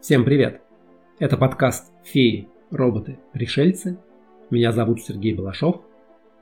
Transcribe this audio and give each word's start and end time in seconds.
Всем 0.00 0.24
привет! 0.24 0.62
Это 1.18 1.36
подкаст 1.36 1.92
«Феи, 2.04 2.48
роботы, 2.70 3.18
пришельцы». 3.34 3.98
Меня 4.48 4.72
зовут 4.72 5.02
Сергей 5.02 5.34
Балашов, 5.34 5.82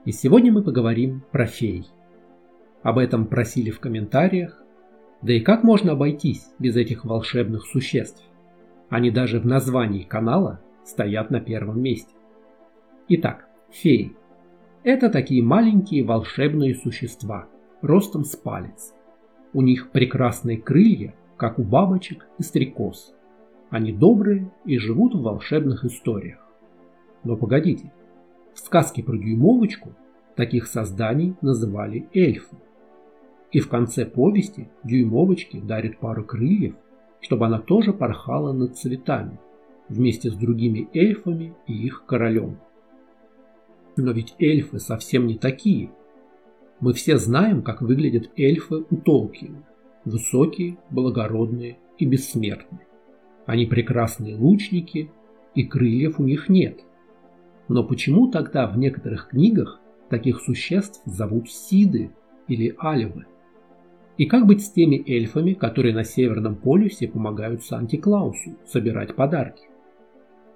и 0.04 0.12
сегодня 0.12 0.52
мы 0.52 0.62
поговорим 0.62 1.24
про 1.32 1.46
фей. 1.46 1.84
Об 2.84 2.98
этом 2.98 3.26
просили 3.26 3.70
в 3.70 3.80
комментариях, 3.80 4.62
да 5.22 5.32
и 5.32 5.40
как 5.40 5.64
можно 5.64 5.92
обойтись 5.92 6.46
без 6.60 6.76
этих 6.76 7.04
волшебных 7.04 7.66
существ? 7.66 8.22
Они 8.90 9.10
даже 9.10 9.40
в 9.40 9.44
названии 9.44 10.04
канала 10.04 10.60
стоят 10.84 11.32
на 11.32 11.40
первом 11.40 11.82
месте. 11.82 12.14
Итак, 13.08 13.48
феи. 13.72 14.14
Это 14.84 15.10
такие 15.10 15.42
маленькие 15.42 16.04
волшебные 16.04 16.76
существа, 16.76 17.48
ростом 17.82 18.22
с 18.22 18.36
палец. 18.36 18.94
У 19.52 19.62
них 19.62 19.90
прекрасные 19.90 20.58
крылья, 20.58 21.16
как 21.36 21.58
у 21.58 21.64
бабочек 21.64 22.28
и 22.38 22.44
стрекоз– 22.44 23.16
они 23.70 23.92
добрые 23.92 24.50
и 24.64 24.78
живут 24.78 25.14
в 25.14 25.22
волшебных 25.22 25.84
историях. 25.84 26.38
Но 27.24 27.36
погодите, 27.36 27.92
в 28.54 28.60
сказке 28.60 29.02
про 29.02 29.16
дюймовочку 29.16 29.92
таких 30.34 30.66
созданий 30.66 31.36
называли 31.42 32.08
эльфы. 32.14 32.56
И 33.52 33.60
в 33.60 33.68
конце 33.68 34.04
повести 34.04 34.68
дюймовочке 34.84 35.60
дарит 35.60 35.98
пару 35.98 36.24
крыльев, 36.24 36.74
чтобы 37.20 37.46
она 37.46 37.60
тоже 37.60 37.92
порхала 37.92 38.52
над 38.52 38.76
цветами, 38.76 39.38
вместе 39.88 40.30
с 40.30 40.34
другими 40.34 40.88
эльфами 40.92 41.54
и 41.66 41.72
их 41.72 42.04
королем. 42.06 42.58
Но 43.96 44.12
ведь 44.12 44.34
эльфы 44.38 44.78
совсем 44.78 45.26
не 45.26 45.36
такие. 45.36 45.90
Мы 46.80 46.92
все 46.92 47.16
знаем, 47.16 47.62
как 47.62 47.82
выглядят 47.82 48.30
эльфы 48.36 48.84
у 48.88 48.96
Толкина. 48.96 49.64
Высокие, 50.04 50.78
благородные 50.90 51.78
и 51.98 52.06
бессмертные. 52.06 52.87
Они 53.48 53.64
прекрасные 53.64 54.36
лучники, 54.36 55.10
и 55.54 55.64
крыльев 55.64 56.20
у 56.20 56.22
них 56.22 56.50
нет. 56.50 56.80
Но 57.68 57.82
почему 57.82 58.30
тогда 58.30 58.66
в 58.66 58.76
некоторых 58.76 59.28
книгах 59.28 59.80
таких 60.10 60.42
существ 60.42 61.00
зовут 61.06 61.50
Сиды 61.50 62.10
или 62.46 62.76
Альвы? 62.78 63.24
И 64.18 64.26
как 64.26 64.46
быть 64.46 64.62
с 64.62 64.70
теми 64.70 65.02
эльфами, 65.10 65.54
которые 65.54 65.94
на 65.94 66.04
Северном 66.04 66.56
полюсе 66.56 67.08
помогают 67.08 67.64
Санте-Клаусу 67.64 68.58
собирать 68.66 69.14
подарки? 69.16 69.64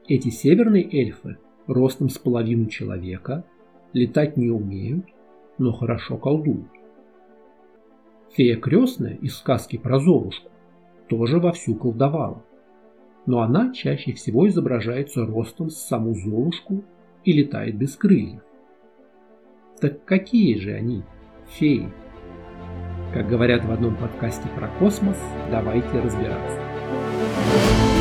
Эти 0.07 0.29
северные 0.29 0.87
эльфы 0.87 1.39
ростом 1.67 2.11
с 2.11 2.19
половину 2.19 2.67
человека, 2.67 3.47
летать 3.95 4.37
не 4.37 4.51
умеют, 4.51 5.07
но 5.57 5.73
хорошо 5.73 6.19
колдуют. 6.19 6.69
Фея 8.33 8.57
крестная 8.57 9.15
из 9.15 9.39
сказки 9.39 9.79
про 9.79 9.99
Золушку 9.99 10.51
тоже 11.09 11.39
вовсю 11.39 11.75
колдовала 11.75 12.45
но 13.27 13.41
она 13.41 13.73
чаще 13.73 14.13
всего 14.13 14.49
изображается 14.49 15.25
ростом 15.25 15.71
с 15.71 15.77
саму 15.77 16.15
Золушку 16.15 16.85
и 17.25 17.33
летает 17.33 17.77
без 17.77 17.97
крыльев. 17.97 18.43
Так 19.81 20.05
какие 20.05 20.59
же 20.59 20.73
они, 20.73 21.03
феи? 21.49 21.93
Как 23.13 23.29
говорят 23.29 23.65
в 23.65 23.71
одном 23.71 23.97
подкасте 23.97 24.49
про 24.57 24.69
космос, 24.79 25.19
давайте 25.51 26.01
разбираться. 26.01 27.92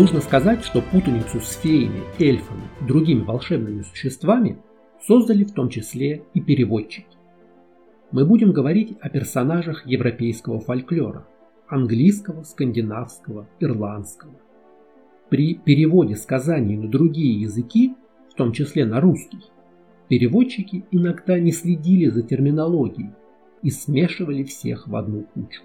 Нужно 0.00 0.22
сказать, 0.22 0.64
что 0.64 0.80
путаницу 0.80 1.40
с 1.40 1.58
феями, 1.58 2.00
эльфами, 2.18 2.62
другими 2.88 3.20
волшебными 3.20 3.82
существами 3.82 4.56
создали 5.06 5.44
в 5.44 5.52
том 5.52 5.68
числе 5.68 6.22
и 6.32 6.40
переводчики. 6.40 7.18
Мы 8.10 8.24
будем 8.24 8.52
говорить 8.52 8.96
о 9.02 9.10
персонажах 9.10 9.86
европейского 9.86 10.58
фольклора, 10.58 11.26
английского, 11.68 12.44
скандинавского, 12.44 13.46
ирландского. 13.60 14.32
При 15.28 15.56
переводе 15.56 16.16
сказаний 16.16 16.78
на 16.78 16.88
другие 16.88 17.38
языки, 17.38 17.94
в 18.30 18.36
том 18.36 18.52
числе 18.52 18.86
на 18.86 19.02
русский, 19.02 19.50
переводчики 20.08 20.86
иногда 20.90 21.38
не 21.38 21.52
следили 21.52 22.08
за 22.08 22.22
терминологией 22.22 23.10
и 23.60 23.68
смешивали 23.68 24.44
всех 24.44 24.88
в 24.88 24.96
одну 24.96 25.24
кучу. 25.24 25.60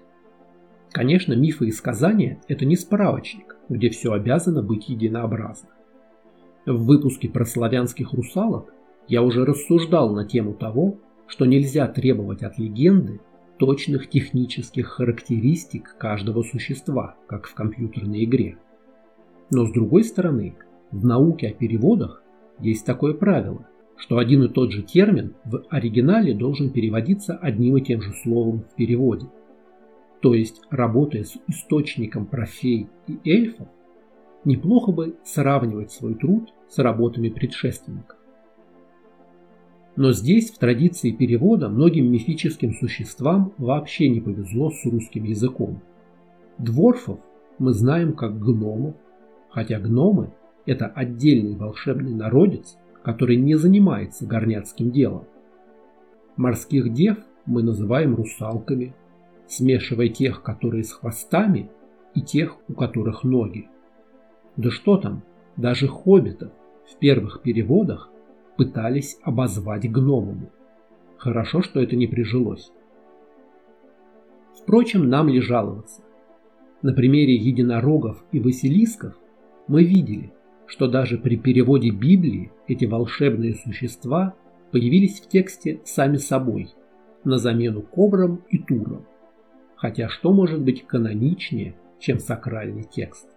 Конечно, 0.92 1.32
мифы 1.32 1.68
и 1.68 1.72
сказания– 1.72 2.38
это 2.48 2.66
не 2.66 2.76
справочник, 2.76 3.55
где 3.68 3.90
все 3.90 4.12
обязано 4.12 4.62
быть 4.62 4.88
единообразно. 4.88 5.70
В 6.66 6.84
выпуске 6.84 7.28
про 7.28 7.44
славянских 7.44 8.12
русалок 8.12 8.72
я 9.08 9.22
уже 9.22 9.44
рассуждал 9.44 10.14
на 10.14 10.24
тему 10.24 10.54
того, 10.54 10.98
что 11.26 11.46
нельзя 11.46 11.86
требовать 11.86 12.42
от 12.42 12.58
легенды 12.58 13.20
точных 13.58 14.08
технических 14.08 14.88
характеристик 14.88 15.96
каждого 15.98 16.42
существа, 16.42 17.16
как 17.26 17.46
в 17.46 17.54
компьютерной 17.54 18.24
игре. 18.24 18.58
Но 19.50 19.64
с 19.64 19.72
другой 19.72 20.04
стороны, 20.04 20.56
в 20.90 21.04
науке 21.04 21.48
о 21.48 21.52
переводах 21.52 22.22
есть 22.58 22.84
такое 22.84 23.14
правило, 23.14 23.66
что 23.96 24.18
один 24.18 24.42
и 24.44 24.48
тот 24.48 24.72
же 24.72 24.82
термин 24.82 25.34
в 25.44 25.64
оригинале 25.70 26.34
должен 26.34 26.70
переводиться 26.70 27.36
одним 27.36 27.76
и 27.76 27.80
тем 27.80 28.02
же 28.02 28.12
словом 28.22 28.64
в 28.70 28.74
переводе– 28.74 29.26
то 30.20 30.34
есть 30.34 30.62
работая 30.70 31.24
с 31.24 31.36
источником 31.46 32.26
про 32.26 32.46
фей 32.46 32.88
и 33.06 33.18
эльфов, 33.30 33.68
неплохо 34.44 34.92
бы 34.92 35.16
сравнивать 35.24 35.92
свой 35.92 36.14
труд 36.14 36.52
с 36.68 36.78
работами 36.78 37.28
предшественников. 37.28 38.16
Но 39.96 40.12
здесь, 40.12 40.50
в 40.50 40.58
традиции 40.58 41.10
перевода, 41.10 41.68
многим 41.68 42.10
мифическим 42.10 42.74
существам 42.74 43.54
вообще 43.56 44.08
не 44.08 44.20
повезло 44.20 44.70
с 44.70 44.84
русским 44.84 45.24
языком. 45.24 45.80
Дворфов 46.58 47.20
мы 47.58 47.72
знаем 47.72 48.12
как 48.12 48.38
гномов, 48.38 48.94
хотя 49.48 49.80
гномы– 49.80 50.32
это 50.66 50.86
отдельный 50.86 51.56
волшебный 51.56 52.14
народец, 52.14 52.76
который 53.02 53.36
не 53.36 53.54
занимается 53.54 54.26
горняцким 54.26 54.90
делом. 54.90 55.24
Морских 56.36 56.92
дев 56.92 57.16
мы 57.46 57.62
называем 57.62 58.14
русалками– 58.14 58.94
смешивая 59.48 60.08
тех, 60.08 60.42
которые 60.42 60.84
с 60.84 60.92
хвостами, 60.92 61.70
и 62.14 62.22
тех, 62.22 62.56
у 62.68 62.72
которых 62.72 63.24
ноги. 63.24 63.68
Да 64.56 64.70
что 64.70 64.96
там, 64.96 65.22
даже 65.56 65.86
хоббитов 65.86 66.50
в 66.86 66.98
первых 66.98 67.42
переводах 67.42 68.10
пытались 68.56 69.18
обозвать 69.22 69.90
гномами. 69.90 70.50
Хорошо, 71.18 71.60
что 71.60 71.80
это 71.80 71.94
не 71.94 72.06
прижилось. 72.06 72.72
Впрочем, 74.58 75.08
нам 75.10 75.28
ли 75.28 75.40
жаловаться? 75.40 76.02
На 76.80 76.92
примере 76.92 77.34
единорогов 77.34 78.24
и 78.32 78.40
василисков 78.40 79.14
мы 79.68 79.84
видели, 79.84 80.32
что 80.66 80.88
даже 80.88 81.18
при 81.18 81.36
переводе 81.36 81.90
Библии 81.90 82.50
эти 82.66 82.86
волшебные 82.86 83.54
существа 83.54 84.34
появились 84.72 85.20
в 85.20 85.28
тексте 85.28 85.80
сами 85.84 86.16
собой, 86.16 86.70
на 87.24 87.38
замену 87.38 87.82
кобрам 87.82 88.42
и 88.48 88.58
турам. 88.58 89.06
Хотя 89.76 90.08
что 90.08 90.32
может 90.32 90.62
быть 90.62 90.86
каноничнее, 90.86 91.76
чем 91.98 92.18
сакральный 92.18 92.84
текст? 92.84 93.28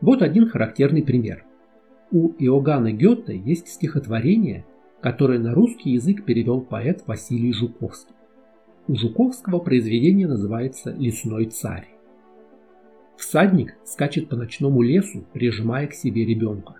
Вот 0.00 0.22
один 0.22 0.48
характерный 0.48 1.02
пример. 1.02 1.44
У 2.10 2.30
Иоганна 2.38 2.90
Гёте 2.90 3.36
есть 3.36 3.68
стихотворение, 3.68 4.64
которое 5.02 5.38
на 5.38 5.54
русский 5.54 5.90
язык 5.90 6.24
перевел 6.24 6.62
поэт 6.62 7.02
Василий 7.06 7.52
Жуковский. 7.52 8.14
У 8.88 8.96
Жуковского 8.96 9.58
произведение 9.58 10.26
называется 10.26 10.90
«Лесной 10.92 11.46
царь». 11.46 11.88
Всадник 13.16 13.76
скачет 13.84 14.30
по 14.30 14.36
ночному 14.36 14.80
лесу, 14.80 15.24
прижимая 15.34 15.86
к 15.86 15.92
себе 15.92 16.24
ребенка. 16.24 16.76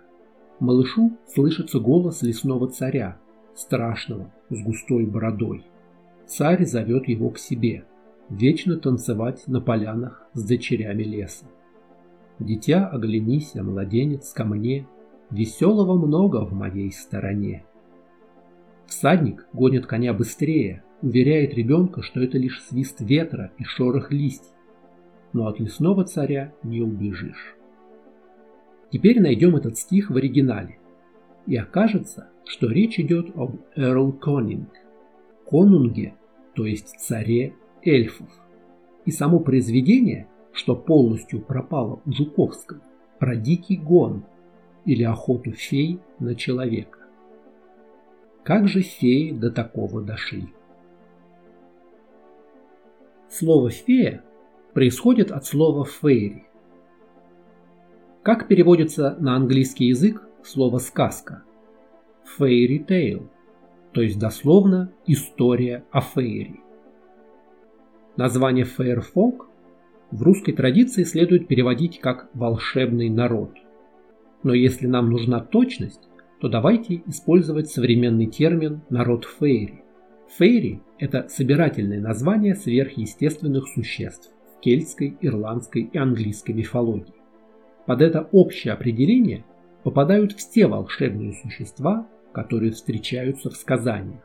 Малышу 0.59 1.15
слышится 1.27 1.79
голос 1.79 2.23
лесного 2.23 2.67
царя, 2.67 3.17
страшного, 3.55 4.33
с 4.49 4.59
густой 4.63 5.05
бородой. 5.05 5.63
Царь 6.25 6.65
зовет 6.65 7.07
его 7.07 7.29
к 7.29 7.37
себе– 7.37 7.85
вечно 8.31 8.77
танцевать 8.77 9.43
на 9.47 9.61
полянах 9.61 10.27
с 10.33 10.43
дочерями 10.43 11.03
леса. 11.03 11.45
Дитя, 12.39 12.87
оглянись, 12.87 13.55
а 13.55 13.63
младенец 13.63 14.31
ко 14.33 14.45
мне, 14.45 14.87
веселого 15.29 15.95
много 15.95 16.45
в 16.45 16.53
моей 16.53 16.91
стороне. 16.91 17.65
Всадник 18.87 19.45
гонит 19.53 19.85
коня 19.85 20.13
быстрее, 20.13 20.83
уверяет 21.01 21.53
ребенка, 21.53 22.01
что 22.01 22.21
это 22.21 22.37
лишь 22.37 22.61
свист 22.63 23.01
ветра 23.01 23.51
и 23.57 23.63
шорох 23.63 24.11
листьев, 24.11 24.55
но 25.33 25.47
от 25.47 25.59
лесного 25.59 26.03
царя 26.03 26.53
не 26.63 26.81
убежишь. 26.81 27.55
Теперь 28.91 29.21
найдем 29.21 29.55
этот 29.55 29.77
стих 29.77 30.09
в 30.09 30.17
оригинале, 30.17 30.77
и 31.47 31.55
окажется, 31.55 32.29
что 32.45 32.67
речь 32.67 32.99
идет 32.99 33.35
об 33.35 33.57
Эрл 33.75 34.11
Конинг, 34.11 34.69
конунге, 35.45 36.15
то 36.53 36.65
есть 36.65 36.99
царе 36.99 37.53
эльфов. 37.83 38.27
И 39.05 39.11
само 39.11 39.39
произведение, 39.39 40.27
что 40.53 40.75
полностью 40.75 41.41
пропало 41.41 42.01
у 42.05 42.11
Жуковского, 42.11 42.81
про 43.19 43.35
дикий 43.35 43.77
гон 43.77 44.23
или 44.85 45.03
охоту 45.03 45.51
фей 45.51 45.99
на 46.19 46.35
человека. 46.35 46.99
Как 48.43 48.67
же 48.67 48.81
феи 48.81 49.31
до 49.31 49.51
такого 49.51 50.01
дошли? 50.01 50.47
Слово 53.29 53.69
«фея» 53.69 54.23
происходит 54.73 55.31
от 55.31 55.45
слова 55.45 55.85
«фейри». 55.85 56.45
Как 58.23 58.47
переводится 58.47 59.15
на 59.19 59.35
английский 59.35 59.85
язык 59.85 60.27
слово 60.43 60.79
«сказка»? 60.79 61.43
Fairy 62.37 62.85
tale, 62.85 63.29
то 63.93 64.01
есть 64.01 64.19
дословно 64.19 64.91
«история 65.05 65.85
о 65.91 66.01
фейри». 66.01 66.59
Название 68.17 68.65
Fairfolk 68.65 69.45
в 70.11 70.21
русской 70.21 70.51
традиции 70.51 71.03
следует 71.03 71.47
переводить 71.47 71.99
как 71.99 72.29
«волшебный 72.33 73.09
народ». 73.09 73.51
Но 74.43 74.53
если 74.53 74.85
нам 74.85 75.09
нужна 75.09 75.39
точность, 75.39 76.01
то 76.41 76.49
давайте 76.49 77.03
использовать 77.05 77.69
современный 77.69 78.25
термин 78.25 78.81
«народ 78.89 79.25
фейри». 79.25 79.83
Фейри– 80.37 80.81
это 80.99 81.27
собирательное 81.29 82.01
название 82.01 82.55
сверхъестественных 82.55 83.69
существ 83.69 84.33
в 84.57 84.59
кельтской, 84.59 85.17
ирландской 85.21 85.83
и 85.83 85.97
английской 85.97 86.51
мифологии. 86.51 87.13
Под 87.85 88.01
это 88.01 88.27
общее 88.33 88.73
определение 88.73 89.45
попадают 89.83 90.33
все 90.33 90.67
волшебные 90.67 91.33
существа, 91.33 92.09
которые 92.33 92.71
встречаются 92.71 93.49
в 93.49 93.55
сказаниях. 93.55 94.21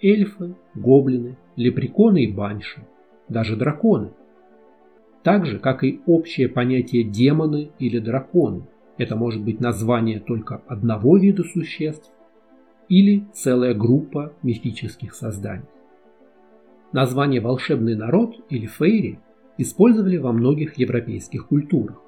Эльфы, 0.00 0.54
гоблины, 0.74 1.36
лепреконы 1.56 2.24
и 2.24 2.32
банши, 2.32 2.86
даже 3.28 3.56
драконы. 3.56 4.12
Так 5.22 5.46
же, 5.46 5.58
как 5.58 5.84
и 5.84 6.00
общее 6.06 6.48
понятие 6.48 7.04
демоны 7.04 7.70
или 7.78 7.98
драконы. 7.98 8.66
Это 8.98 9.16
может 9.16 9.42
быть 9.42 9.60
название 9.60 10.20
только 10.20 10.62
одного 10.66 11.16
вида 11.16 11.44
существ 11.44 12.10
или 12.88 13.26
целая 13.32 13.74
группа 13.74 14.32
мифических 14.42 15.14
созданий. 15.14 15.64
Название 16.92 17.40
«волшебный 17.40 17.96
народ» 17.96 18.36
или 18.50 18.66
«фейри» 18.66 19.18
использовали 19.56 20.18
во 20.18 20.32
многих 20.32 20.76
европейских 20.76 21.46
культурах. 21.46 22.02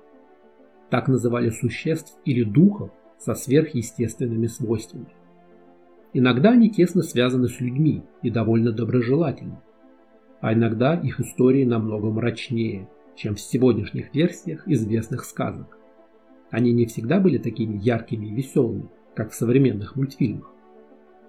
Так 0.91 1.09
называли 1.09 1.51
существ 1.51 2.19
или 2.25 2.45
духов 2.45 2.91
со 3.19 3.35
сверхъестественными 3.35 4.47
свойствами. 4.47 5.07
Иногда 6.13 6.51
они 6.51 6.71
тесно 6.71 7.03
связаны 7.03 7.49
с 7.49 7.61
людьми 7.61 8.03
и 8.23 8.31
довольно 8.31 8.73
доброжелательны, 8.73 9.59
а 10.45 10.53
иногда 10.53 10.95
их 10.95 11.21
истории 11.21 11.65
намного 11.65 12.11
мрачнее, 12.11 12.87
чем 13.17 13.35
в 13.35 13.41
сегодняшних 13.41 14.15
версиях 14.15 14.69
известных 14.69 15.25
сказок. 15.25 15.79
Они 16.51 16.71
не 16.75 16.85
всегда 16.85 17.19
были 17.19 17.39
такими 17.39 17.79
яркими 17.79 18.27
и 18.27 18.35
веселыми, 18.35 18.91
как 19.15 19.31
в 19.31 19.35
современных 19.35 19.97
мультфильмах. 19.97 20.53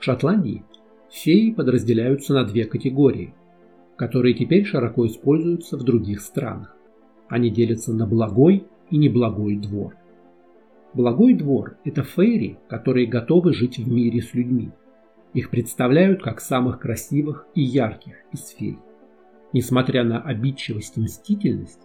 В 0.02 0.04
Шотландии 0.04 0.66
феи 1.10 1.52
подразделяются 1.52 2.34
на 2.34 2.44
две 2.44 2.66
категории, 2.66 3.34
которые 3.96 4.34
теперь 4.34 4.66
широко 4.66 5.08
используются 5.08 5.78
в 5.78 5.84
других 5.84 6.20
странах. 6.20 6.76
Они 7.30 7.50
делятся 7.50 7.94
на 7.94 8.06
благой 8.06 8.68
и 8.90 8.98
неблагой 8.98 9.56
двор. 9.56 9.96
Благой 10.94 11.36
двор– 11.36 11.78
это 11.86 12.04
фейри, 12.04 12.58
которые 12.68 13.08
готовы 13.08 13.54
жить 13.54 13.78
в 13.78 13.90
мире 13.90 14.22
с 14.22 14.34
людьми. 14.34 14.72
Их 15.34 15.52
представляют 15.52 16.22
как 16.22 16.42
самых 16.42 16.80
красивых 16.80 17.48
и 17.56 17.62
ярких 17.62 18.16
из 18.34 18.50
фей. 18.50 18.78
Несмотря 19.56 20.04
на 20.04 20.20
обидчивость 20.20 20.98
и 20.98 21.00
мстительность, 21.00 21.80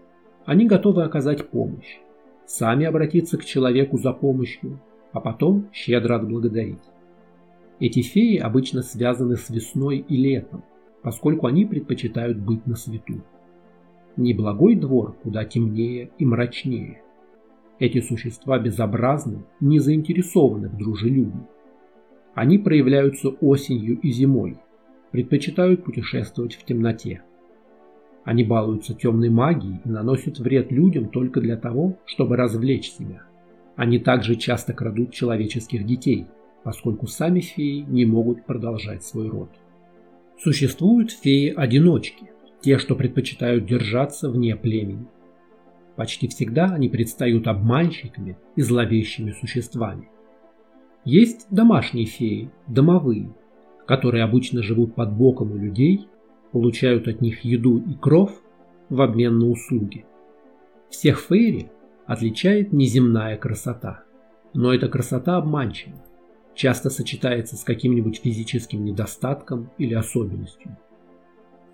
они 0.44 0.66
готовы 0.66 1.04
оказать 1.04 1.50
помощь, 1.50 2.00
сами 2.44 2.84
обратиться 2.84 3.38
к 3.38 3.44
человеку 3.44 3.96
за 3.96 4.12
помощью, 4.12 4.80
а 5.12 5.20
потом 5.20 5.68
щедро 5.72 6.16
отблагодарить. 6.16 6.82
Эти 7.78 8.02
феи 8.02 8.38
обычно 8.38 8.82
связаны 8.82 9.36
с 9.36 9.50
весной 9.50 9.98
и 9.98 10.16
летом, 10.16 10.64
поскольку 11.02 11.46
они 11.46 11.64
предпочитают 11.64 12.38
быть 12.38 12.66
на 12.66 12.74
свету. 12.74 13.22
Неблагой 14.16 14.74
двор 14.74 15.12
куда 15.22 15.44
темнее 15.44 16.10
и 16.18 16.26
мрачнее. 16.26 17.02
Эти 17.78 18.00
существа 18.00 18.58
безобразны, 18.58 19.44
не 19.60 19.78
заинтересованы 19.78 20.70
в 20.70 20.76
дружелюбии. 20.76 21.46
Они 22.34 22.58
проявляются 22.58 23.28
осенью 23.28 24.00
и 24.00 24.10
зимой, 24.10 24.58
предпочитают 25.12 25.84
путешествовать 25.84 26.56
в 26.56 26.64
темноте. 26.64 27.22
Они 28.24 28.44
балуются 28.44 28.94
темной 28.94 29.30
магией 29.30 29.80
и 29.84 29.88
наносят 29.88 30.38
вред 30.38 30.70
людям 30.70 31.08
только 31.08 31.40
для 31.40 31.56
того, 31.56 31.98
чтобы 32.04 32.36
развлечь 32.36 32.90
себя. 32.90 33.22
Они 33.76 33.98
также 33.98 34.36
часто 34.36 34.74
крадут 34.74 35.12
человеческих 35.12 35.86
детей, 35.86 36.26
поскольку 36.62 37.06
сами 37.06 37.40
феи 37.40 37.80
не 37.88 38.04
могут 38.04 38.44
продолжать 38.44 39.04
свой 39.04 39.28
род. 39.28 39.50
Существуют 40.38 41.12
феи-одиночки, 41.12 42.30
те, 42.60 42.78
что 42.78 42.94
предпочитают 42.94 43.66
держаться 43.66 44.30
вне 44.30 44.54
племени. 44.54 45.06
Почти 45.96 46.28
всегда 46.28 46.66
они 46.66 46.88
предстают 46.88 47.46
обманщиками 47.46 48.36
и 48.56 48.62
зловещими 48.62 49.32
существами. 49.32 50.08
Есть 51.04 51.46
домашние 51.50 52.06
феи, 52.06 52.50
домовые, 52.66 53.32
которые 53.86 54.24
обычно 54.24 54.62
живут 54.62 54.94
под 54.94 55.12
боком 55.12 55.52
у 55.52 55.56
людей 55.56 56.06
получают 56.52 57.08
от 57.08 57.20
них 57.20 57.44
еду 57.44 57.78
и 57.78 57.94
кров 57.94 58.32
в 58.88 59.00
обмен 59.00 59.38
на 59.38 59.48
услуги. 59.48 60.04
Всех 60.90 61.20
фейри 61.20 61.70
отличает 62.06 62.72
неземная 62.72 63.36
красота, 63.36 64.04
но 64.52 64.74
эта 64.74 64.88
красота 64.88 65.36
обманчива, 65.36 66.02
часто 66.54 66.90
сочетается 66.90 67.56
с 67.56 67.62
каким-нибудь 67.62 68.20
физическим 68.22 68.84
недостатком 68.84 69.70
или 69.78 69.94
особенностью. 69.94 70.76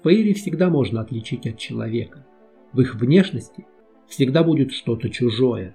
Фейри 0.04 0.34
всегда 0.34 0.68
можно 0.68 1.00
отличить 1.00 1.46
от 1.46 1.58
человека. 1.58 2.26
В 2.72 2.80
их 2.80 2.94
внешности 2.94 3.66
всегда 4.06 4.44
будет 4.44 4.72
что-то 4.72 5.08
чужое, 5.08 5.74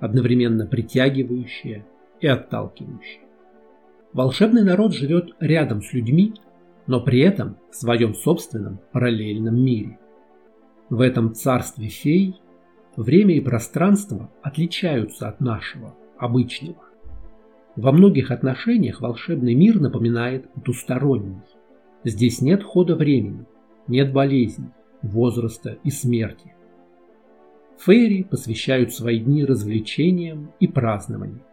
одновременно 0.00 0.66
притягивающее 0.66 1.86
и 2.20 2.26
отталкивающее. 2.26 3.22
Волшебный 4.12 4.64
народ 4.64 4.92
живет 4.92 5.34
рядом 5.38 5.82
с 5.82 5.92
людьми 5.92 6.34
но 6.90 7.00
при 7.00 7.20
этом 7.20 7.56
в 7.70 7.76
своем 7.76 8.14
собственном 8.14 8.80
параллельном 8.90 9.54
мире. 9.54 9.96
В 10.88 11.00
этом 11.00 11.34
царстве 11.34 11.86
фей 11.86 12.34
время 12.96 13.36
и 13.36 13.40
пространство 13.40 14.28
отличаются 14.42 15.28
от 15.28 15.40
нашего, 15.40 15.94
обычного. 16.18 16.82
Во 17.76 17.92
многих 17.92 18.32
отношениях 18.32 19.00
волшебный 19.00 19.54
мир 19.54 19.78
напоминает 19.78 20.52
потусторонний. 20.52 21.38
Здесь 22.02 22.40
нет 22.40 22.64
хода 22.64 22.96
времени, 22.96 23.46
нет 23.86 24.12
болезней, 24.12 24.70
возраста 25.00 25.78
и 25.84 25.90
смерти. 25.90 26.52
Фейри 27.78 28.24
посвящают 28.24 28.92
свои 28.92 29.20
дни 29.20 29.44
развлечениям 29.44 30.50
и 30.58 30.66
празднованиям. 30.66 31.44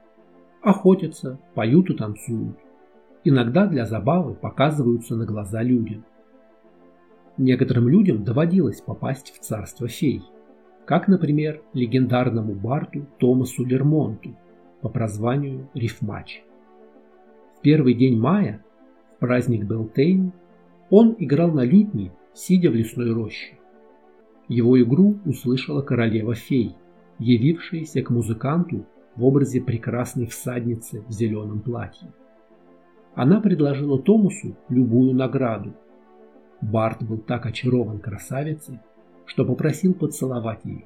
Охотятся, 0.63 1.39
поют 1.53 1.91
и 1.91 1.94
танцуют 1.94 2.58
иногда 3.27 3.67
для 3.67 3.86
забавы 3.86 4.34
показываются 4.36 5.15
на 5.15 5.25
глаза 5.25 5.62
людям. 5.62 6.05
Некоторым 7.38 7.88
людям 7.88 8.24
доводилось 8.24 8.81
попасть 8.81 9.31
в 9.31 9.39
царство 9.39 9.88
фей, 9.88 10.24
как, 10.86 11.07
например, 11.07 11.62
легендарному 11.74 12.55
барту 12.55 13.05
Томасу 13.19 13.65
Лермонту 13.65 14.36
по 14.81 14.89
прозванию 14.89 15.69
Рифмач. 15.74 16.43
В 17.57 17.62
первый 17.62 17.93
день 17.93 18.17
мая, 18.17 18.63
в 19.15 19.19
праздник 19.19 19.65
Белтейн, 19.65 20.31
он 20.89 21.15
играл 21.19 21.51
на 21.51 21.65
лютне, 21.65 22.12
сидя 22.34 22.72
в 22.72 22.75
лесной 22.75 23.12
роще. 23.12 23.57
Его 24.48 24.81
игру 24.81 25.19
услышала 25.25 25.81
королева 25.81 26.34
фей, 26.34 26.75
явившаяся 27.19 28.01
к 28.01 28.10
музыканту 28.10 28.86
в 29.15 29.25
образе 29.25 29.60
прекрасной 29.60 30.27
всадницы 30.27 31.01
в 31.01 31.12
зеленом 31.12 31.60
платье. 31.62 32.07
Она 33.17 33.41
предложила 33.41 34.00
Томусу 34.00 34.55
любую 34.69 35.15
награду. 35.15 35.74
Барт 36.62 37.01
был 37.01 37.17
так 37.17 37.47
очарован 37.47 37.97
красавицей, 37.97 38.79
что 39.25 39.43
попросил 39.43 39.95
поцеловать 39.95 40.63
ее. 40.65 40.86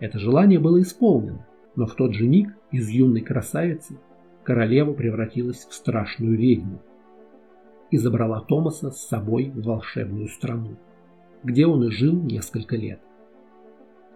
Это 0.00 0.18
желание 0.18 0.58
было 0.58 0.82
исполнено, 0.82 1.46
но 1.76 1.86
в 1.86 1.94
тот 1.94 2.12
же 2.12 2.26
миг 2.26 2.48
из 2.72 2.88
юной 2.88 3.20
красавицы 3.20 4.00
королева 4.42 4.94
превратилась 4.94 5.64
в 5.64 5.72
страшную 5.72 6.36
ведьму 6.36 6.82
и 7.92 7.98
забрала 7.98 8.40
Томаса 8.40 8.90
с 8.90 9.06
собой 9.06 9.52
в 9.54 9.62
волшебную 9.62 10.26
страну, 10.26 10.76
где 11.44 11.68
он 11.68 11.84
и 11.84 11.90
жил 11.92 12.20
несколько 12.20 12.74
лет. 12.74 12.98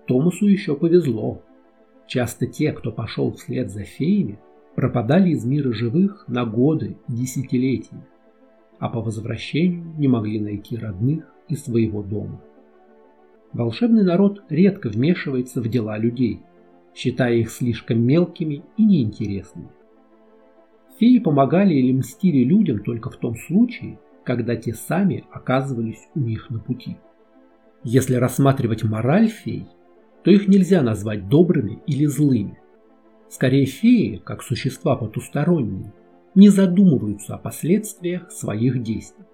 Томасу 0.09 0.47
еще 0.47 0.75
повезло. 0.75 1.41
Часто 2.09 2.49
те, 2.49 2.73
кто 2.73 2.91
пошел 2.91 3.31
вслед 3.31 3.71
за 3.71 3.85
феями, 3.85 4.41
пропадали 4.77 5.31
из 5.31 5.45
мира 5.45 5.73
живых 5.73 6.27
на 6.29 6.45
годы 6.45 6.99
десятилетия, 7.09 8.07
а 8.79 8.91
по 8.91 9.01
возвращению 9.01 9.87
не 9.97 10.07
могли 10.07 10.39
найти 10.39 10.77
родных 10.77 11.25
и 11.49 11.57
своего 11.57 12.03
дома. 12.03 12.41
волшебный 13.55 14.05
народ 14.05 14.43
редко 14.51 14.91
вмешивается 14.91 15.63
в 15.63 15.69
дела 15.69 15.97
людей, 15.97 16.41
считая 16.95 17.37
их 17.37 17.51
слишком 17.51 18.03
мелкими 18.03 18.63
и 18.77 18.85
неинтересными. 18.85 19.71
Феи 20.99 21.21
помогали 21.21 21.75
или 21.75 21.93
мстили 21.93 22.45
людям 22.45 22.81
только 22.81 23.09
в 23.09 23.17
том 23.17 23.35
случае, 23.35 23.99
когда 24.25 24.57
те 24.57 24.75
сами 24.75 25.25
оказывались 25.31 26.07
у 26.15 26.21
них 26.21 26.51
на 26.51 26.59
пути. 26.59 26.99
Если 27.83 28.15
рассматривать 28.17 28.85
мораль 28.85 29.29
фей, 29.29 29.67
то 30.23 30.31
их 30.31 30.49
нельзя 30.49 30.83
назвать 30.83 31.29
добрыми 31.29 31.79
или 31.87 32.05
злыми. 32.05 32.59
Скорее 33.29 33.67
феи, 33.67 34.21
как 34.25 34.43
существа 34.43 34.97
потусторонние, 34.97 35.93
не 36.35 36.49
задумываются 36.49 37.35
о 37.35 37.39
последствиях 37.39 38.31
своих 38.31 38.83
действий. 38.83 39.25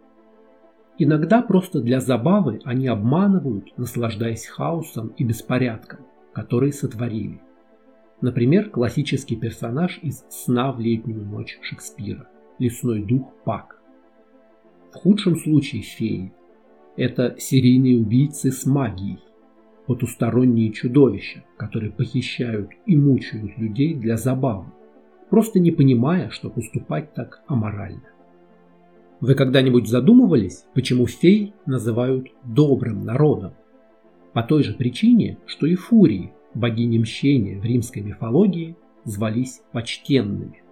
Иногда 0.98 1.42
просто 1.42 1.80
для 1.80 2.00
забавы 2.00 2.60
они 2.64 2.86
обманывают, 2.86 3.76
наслаждаясь 3.76 4.46
хаосом 4.46 5.08
и 5.16 5.24
беспорядком, 5.24 6.00
который 6.32 6.72
сотворили. 6.72 7.40
Например, 8.20 8.70
классический 8.70 9.36
персонаж 9.36 9.98
из 10.02 10.24
«Сна 10.30 10.70
в 10.72 10.78
летнюю 10.78 11.24
ночь» 11.24 11.58
Шекспира– 11.62 12.28
лесной 12.58 13.02
дух 13.02 13.32
Пак. 13.44 13.82
В 14.92 14.96
худшем 14.96 15.36
случае 15.36 15.82
феи– 15.82 16.32
это 16.96 17.34
серийные 17.38 17.98
убийцы 17.98 18.52
с 18.52 18.64
магией, 18.64 19.18
потусторонние 19.86 20.72
чудовища, 20.72 21.44
которые 21.56 21.92
похищают 21.92 22.70
и 22.86 22.96
мучают 22.96 23.56
людей 23.58 23.94
для 23.94 24.16
забавы, 24.16 24.66
просто 25.30 25.60
не 25.60 25.70
понимая, 25.70 26.30
что 26.30 26.50
поступать 26.50 27.14
так 27.14 27.42
аморально. 27.46 28.02
Вы 29.20 29.34
когда-нибудь 29.34 29.88
задумывались, 29.88 30.64
почему 30.74 31.06
фей 31.06 31.54
называют 31.64 32.28
добрым 32.44 33.04
народом? 33.04 33.52
По 34.32 34.42
той 34.42 34.62
же 34.62 34.74
причине, 34.74 35.38
что 35.46 35.66
и 35.66 35.74
фурии, 35.74 36.32
богини 36.54 36.98
мщения 36.98 37.60
в 37.60 37.64
римской 37.64 38.02
мифологии, 38.02 38.76
звались 39.04 39.62
почтенными. 39.72 40.62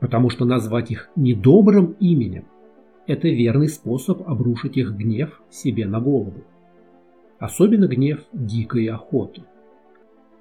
Потому 0.00 0.28
что 0.28 0.44
назвать 0.44 0.90
их 0.90 1.08
недобрым 1.16 1.96
именем– 2.00 2.44
это 3.06 3.28
верный 3.28 3.68
способ 3.68 4.28
обрушить 4.28 4.76
их 4.76 4.92
гнев 4.92 5.42
себе 5.50 5.86
на 5.86 6.00
голову. 6.00 6.44
Особенно 7.38 7.86
гнев 7.86 8.20
дикой 8.32 8.86
охоты. 8.86 9.42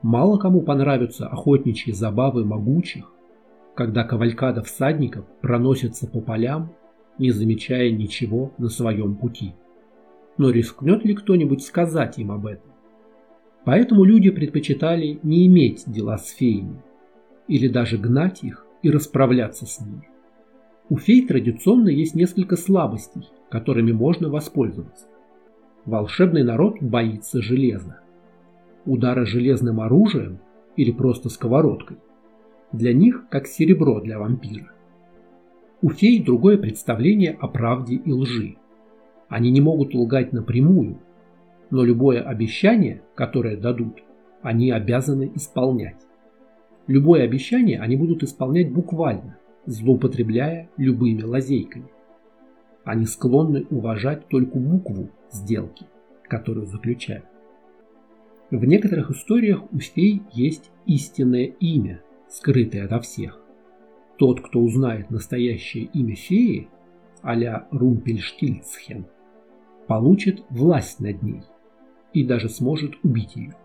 Мало 0.02 0.38
кому 0.38 0.62
понравятся 0.62 1.28
охотничьи 1.28 1.94
забавы 1.94 2.46
могучих, 2.46 3.12
когда 3.76 4.04
кавалькада 4.04 4.62
всадников 4.62 5.26
проносится 5.42 6.08
по 6.08 6.22
полям, 6.22 6.74
не 7.18 7.32
замечая 7.32 7.92
ничего 7.92 8.52
на 8.58 8.70
своем 8.70 9.16
пути. 9.16 9.54
Но 10.38 10.50
рискнет 10.50 11.04
ли 11.06 11.14
кто-нибудь 11.16 11.64
сказать 11.64 12.18
им 12.20 12.32
об 12.32 12.46
этом? 12.46 12.72
Поэтому 13.66 14.04
люди 14.04 14.30
предпочитали 14.30 15.20
не 15.24 15.48
иметь 15.48 15.84
дела 15.88 16.18
с 16.18 16.30
феями, 16.30 16.82
или 17.48 17.68
даже 17.68 17.98
гнать 17.98 18.44
их 18.44 18.66
и 18.82 18.92
расправляться 18.92 19.66
с 19.66 19.80
ними. 19.80 20.08
У 20.90 20.98
фей 20.98 21.26
традиционно 21.26 21.90
есть 21.90 22.14
несколько 22.14 22.58
слабостей, 22.58 23.30
которыми 23.50 23.94
можно 23.94 24.30
воспользоваться. 24.30 25.08
Волшебный 25.86 26.44
народ 26.44 26.82
боится 26.82 27.42
железа. 27.42 28.00
Удара 28.86 29.26
железным 29.26 29.82
оружием 29.82 30.40
или 30.78 30.92
просто 30.92 31.30
сковородкой 31.30 31.98
для 32.72 32.94
них 32.94 33.26
как 33.30 33.48
серебро 33.48 34.02
для 34.02 34.18
вампира. 34.18 34.72
У 35.82 35.90
фей 35.90 36.24
другое 36.24 36.58
представление 36.58 37.38
о 37.40 37.48
правде 37.48 37.96
и 37.96 38.12
лжи. 38.12 38.56
Они 39.28 39.52
не 39.52 39.62
могут 39.62 39.94
лгать 39.94 40.34
напрямую, 40.34 41.00
но 41.70 41.84
любое 41.84 42.22
обещание, 42.22 43.02
которое 43.16 43.58
дадут, 43.58 44.04
они 44.42 44.72
обязаны 44.72 45.32
исполнять. 45.36 46.02
Любое 46.88 47.24
обещание 47.24 47.80
они 47.80 47.96
будут 47.96 48.24
исполнять 48.24 48.72
буквально, 48.72 49.38
злоупотребляя 49.66 50.70
любыми 50.78 51.22
лазейками. 51.22 51.90
Они 52.84 53.06
склонны 53.06 53.66
уважать 53.70 54.28
только 54.28 54.58
букву 54.58 55.10
сделки, 55.34 55.86
которую 56.24 56.66
заключают. 56.66 57.26
В 58.52 58.66
некоторых 58.66 59.12
историях 59.12 59.64
у 59.72 59.80
фей 59.80 60.22
есть 60.32 60.70
истинное 60.86 61.46
имя, 61.46 62.02
скрытое 62.30 62.86
ото 62.86 63.00
всех. 63.00 63.40
Тот, 64.18 64.42
кто 64.42 64.60
узнает 64.60 65.10
настоящее 65.10 65.86
имя 65.86 66.16
феи, 66.16 66.68
а-ля 67.24 67.68
Румпельштильцхен, 67.72 69.06
получит 69.88 70.44
власть 70.50 71.00
над 71.00 71.24
ней 71.24 71.42
и 72.14 72.24
даже 72.24 72.50
сможет 72.50 72.94
убить 73.04 73.36
ее. 73.36 73.56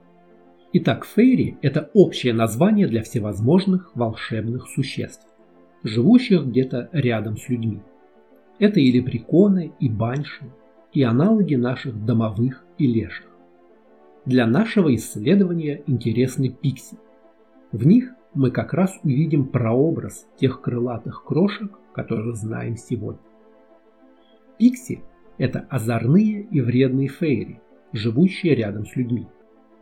Итак, 0.72 1.04
фейри– 1.04 1.56
это 1.62 1.90
общее 1.94 2.32
название 2.32 2.86
для 2.86 3.02
всевозможных 3.02 3.94
волшебных 3.94 4.68
существ, 4.68 5.26
живущих 5.82 6.46
где-то 6.46 6.88
рядом 6.92 7.36
с 7.36 7.48
людьми. 7.48 7.80
Это 8.58 8.80
и 8.80 8.90
лепреконы, 8.90 9.72
и 9.80 9.88
банши, 9.88 10.44
и 10.92 11.02
аналоги 11.02 11.54
наших 11.54 12.04
домовых 12.04 12.64
и 12.78 12.86
леших. 12.86 13.26
Для 14.24 14.46
нашего 14.46 14.94
исследования 14.94 15.82
интересны 15.86 16.50
пикси. 16.50 16.98
В 17.72 17.86
них 17.86 18.12
мы 18.34 18.50
как 18.50 18.74
раз 18.74 18.98
увидим 19.02 19.46
прообраз 19.46 20.26
тех 20.36 20.60
крылатых 20.60 21.24
крошек, 21.24 21.78
которые 21.94 22.34
знаем 22.34 22.76
сегодня. 22.76 23.22
Пикси– 24.58 25.02
это 25.38 25.66
озорные 25.70 26.42
и 26.42 26.60
вредные 26.60 27.08
фейри, 27.08 27.60
живущие 27.92 28.54
рядом 28.54 28.86
с 28.86 28.96
людьми. 28.96 29.28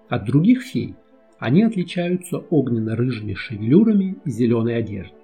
От 0.08 0.24
других 0.24 0.62
фей 0.62 0.94
они 1.38 1.62
отличаются 1.62 2.38
огненно-рыжими 2.38 3.34
шевелюрами 3.34 4.16
и 4.24 4.30
зеленой 4.30 4.78
одеждой. 4.78 5.18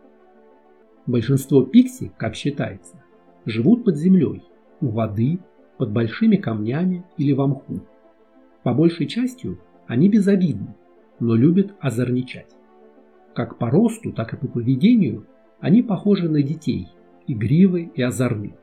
Большинство 1.07 1.62
пикси, 1.65 2.12
как 2.17 2.35
считается, 2.35 3.03
живут 3.45 3.85
под 3.85 3.97
землей, 3.97 4.43
у 4.81 4.89
воды, 4.89 5.39
под 5.79 5.91
большими 5.91 6.37
камнями 6.37 7.05
или 7.17 7.33
в 7.33 7.47
мху. 7.47 7.81
По 8.62 8.73
большей 8.73 9.07
частью 9.07 9.59
они 9.87 10.09
безобидны, 10.09 10.75
но 11.21 11.35
любят 11.35 11.75
озорничать. 11.81 12.55
Как 13.35 13.59
по 13.59 13.71
росту, 13.71 14.12
так 14.12 14.35
и 14.35 14.37
по 14.37 14.47
поведению 14.47 15.26
они 15.61 15.83
похожи 15.83 16.29
на 16.29 16.43
детей, 16.43 16.88
игривы 17.26 17.91
и 17.95 18.02
озорны. 18.02 18.55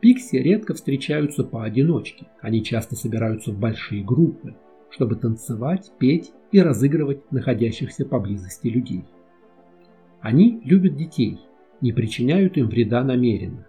Пикси 0.00 0.36
редко 0.36 0.74
встречаются 0.74 1.42
поодиночке, 1.42 2.26
они 2.40 2.62
часто 2.62 2.94
собираются 2.96 3.52
в 3.52 3.58
большие 3.58 4.04
группы, 4.04 4.54
чтобы 4.90 5.16
танцевать, 5.16 5.90
петь 5.98 6.32
и 6.52 6.60
разыгрывать 6.60 7.32
находящихся 7.32 8.04
поблизости 8.06 8.68
людей. 8.68 9.04
Они 10.20 10.60
любят 10.64 10.96
детей, 10.96 11.40
не 11.80 11.92
причиняют 11.92 12.56
им 12.56 12.68
вреда 12.68 13.02
намеренно. 13.02 13.66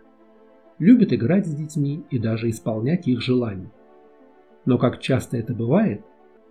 Любят 0.80 1.12
играть 1.12 1.48
с 1.48 1.54
детьми 1.56 2.04
и 2.12 2.20
даже 2.20 2.50
исполнять 2.50 3.08
их 3.08 3.22
желания. 3.22 3.72
Но 4.66 4.78
как 4.78 5.00
часто 5.00 5.38
это 5.38 5.54
бывает, 5.54 6.02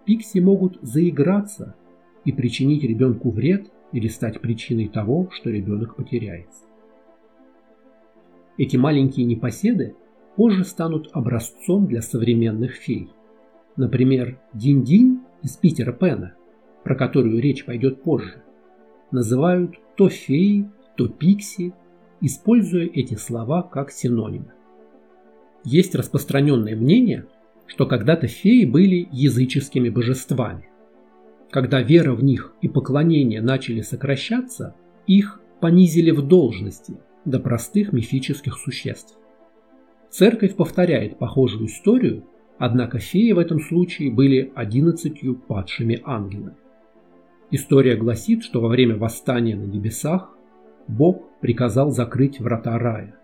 пикси 0.04 0.38
могут 0.38 0.78
заиграться 0.82 1.76
и 2.24 2.32
причинить 2.32 2.82
ребенку 2.82 3.30
вред 3.30 3.70
или 3.92 4.08
стать 4.08 4.40
причиной 4.40 4.88
того, 4.88 5.28
что 5.30 5.50
ребенок 5.50 5.96
потеряется. 5.96 6.64
Эти 8.58 8.76
маленькие 8.76 9.26
непоседы 9.26 9.94
позже 10.34 10.64
станут 10.64 11.10
образцом 11.12 11.86
для 11.86 12.02
современных 12.02 12.72
фей. 12.72 13.10
Например, 13.76 14.40
Динь-Динь 14.54 15.20
из 15.42 15.56
Питера 15.56 15.92
Пена, 15.92 16.34
про 16.82 16.96
которую 16.96 17.40
речь 17.40 17.64
пойдет 17.64 18.02
позже, 18.02 18.42
называют 19.10 19.76
то 19.96 20.08
феи, 20.08 20.68
то 20.96 21.08
пикси, 21.08 21.74
используя 22.20 22.86
эти 22.86 23.14
слова 23.14 23.62
как 23.62 23.90
синонимы. 23.90 24.52
Есть 25.64 25.94
распространенное 25.94 26.76
мнение, 26.76 27.26
что 27.66 27.86
когда-то 27.86 28.26
феи 28.28 28.64
были 28.64 29.08
языческими 29.10 29.88
божествами, 29.88 30.68
когда 31.50 31.80
вера 31.80 32.12
в 32.12 32.22
них 32.22 32.54
и 32.60 32.68
поклонение 32.68 33.40
начали 33.40 33.80
сокращаться, 33.80 34.74
их 35.06 35.40
понизили 35.60 36.10
в 36.10 36.22
должности 36.22 36.98
до 37.24 37.40
простых 37.40 37.92
мифических 37.92 38.56
существ. 38.58 39.16
Церковь 40.10 40.54
повторяет 40.54 41.18
похожую 41.18 41.66
историю, 41.66 42.24
однако 42.58 42.98
феи 42.98 43.32
в 43.32 43.38
этом 43.38 43.60
случае 43.60 44.10
были 44.10 44.52
одиннадцатью 44.54 45.34
падшими 45.34 46.00
ангелами. 46.04 46.56
История 47.50 47.96
гласит, 47.96 48.42
что 48.42 48.60
во 48.60 48.68
время 48.68 48.96
восстания 48.96 49.56
на 49.56 49.64
небесах 49.64 50.35
Бог 50.88 51.22
приказал 51.40 51.90
закрыть 51.90 52.40
врата 52.40 52.78
рая. 52.78 53.14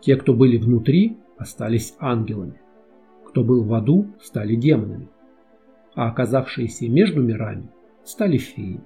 Те, 0.00 0.16
кто 0.16 0.34
были 0.34 0.56
внутри, 0.56 1.16
остались 1.36 1.94
ангелами. 1.98 2.60
Кто 3.24 3.44
был 3.44 3.64
в 3.64 3.74
аду, 3.74 4.06
стали 4.20 4.54
демонами 4.54 5.08
а 5.96 6.08
оказавшиеся 6.08 6.88
между 6.88 7.22
мирами 7.22 7.68
стали 8.04 8.36
феи. 8.36 8.80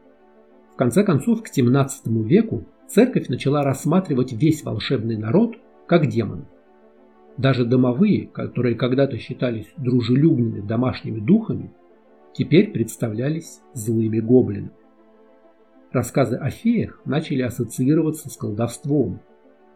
В 0.72 0.76
конце 0.76 1.04
концов, 1.04 1.42
к 1.42 1.48
XVII 1.48 1.90
веку 2.24 2.64
церковь 2.88 3.28
начала 3.28 3.62
рассматривать 3.62 4.32
весь 4.32 4.62
волшебный 4.62 5.18
народ 5.18 5.56
как 5.86 6.06
демонов. 6.06 6.46
Даже 7.36 7.64
домовые, 7.64 8.28
которые 8.28 8.76
когда-то 8.76 9.18
считались 9.18 9.66
дружелюбными 9.76 10.60
домашними 10.60 11.20
духами, 11.20 11.72
теперь 12.32 12.70
представлялись 12.70 13.60
злыми 13.74 14.20
гоблинами. 14.20 14.70
Рассказы 15.92 16.36
о 16.36 16.50
феях 16.50 17.00
начали 17.04 17.42
ассоциироваться 17.42 18.30
с 18.30 18.36
колдовством, 18.36 19.20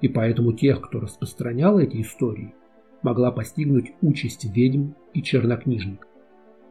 и 0.00 0.09
поэтому 0.09 0.52
тех, 0.52 0.80
кто 0.80 1.00
распространял 1.00 1.78
эти 1.78 2.00
истории, 2.02 2.54
могла 3.02 3.33
постигнуть 3.33 3.92
участь 4.00 4.44
ведьм 4.44 4.92
и 5.12 5.23
чернокнижников. 5.23 6.09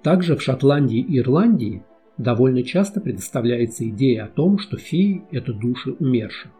Также 0.01 0.37
в 0.37 0.41
Шотландии 0.41 0.99
и 0.99 1.19
Ирландии 1.19 1.83
довольно 2.17 2.63
часто 2.63 3.01
предоставляется 3.01 3.87
идея 3.89 4.25
о 4.25 4.29
том, 4.29 4.59
что 4.59 4.77
феи– 4.77 5.23
это 5.31 5.53
души 5.53 5.91
умерших. 5.91 6.51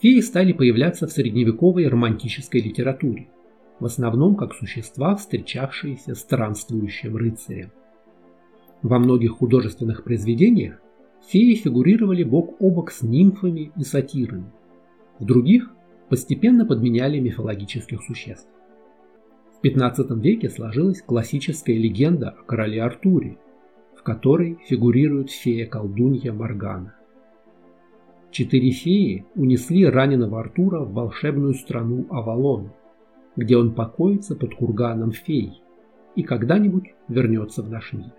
Феи 0.00 0.20
стали 0.20 0.52
появляться 0.52 1.08
в 1.08 1.12
средневековой 1.12 1.88
романтической 1.88 2.60
литературе, 2.60 3.28
в 3.80 3.84
основном 3.84 4.36
как 4.36 4.54
существа, 4.54 5.16
встречавшиеся 5.16 6.14
странствующим 6.14 7.16
рыцарем. 7.16 7.72
Во 8.82 9.00
многих 9.00 9.32
художественных 9.32 10.04
произведениях 10.04 10.80
феи 11.26 11.54
фигурировали 11.54 12.24
бок 12.24 12.56
о 12.60 12.70
бок 12.70 12.90
с 12.90 13.02
нимфами 13.02 13.72
и 13.76 13.84
сатирами. 13.84 14.50
В 15.18 15.24
других 15.24 15.70
постепенно 16.08 16.64
подменяли 16.64 17.18
мифологических 17.18 18.02
существ. 18.02 18.48
В 19.60 19.64
XV 19.64 20.20
веке 20.20 20.48
сложилась 20.48 21.02
классическая 21.02 21.76
легенда 21.76 22.30
о 22.30 22.42
короле 22.44 22.82
Артуре, 22.82 23.38
в 23.96 24.02
которой 24.02 24.58
фигурирует 24.66 25.30
фея-колдунья 25.30 26.32
Моргана. 26.32 26.94
Четыре 28.30 28.70
феи 28.70 29.26
унесли 29.34 29.84
раненого 29.86 30.40
Артура 30.40 30.80
в 30.80 30.92
волшебную 30.92 31.54
страну 31.54 32.06
Авалон, 32.10 32.70
где 33.36 33.56
он 33.56 33.74
покоится 33.74 34.36
под 34.36 34.54
курганом 34.54 35.12
фей 35.12 35.60
и 36.14 36.22
когда-нибудь 36.22 36.94
вернется 37.08 37.62
в 37.62 37.70
наш 37.70 37.92
мир. 37.92 38.12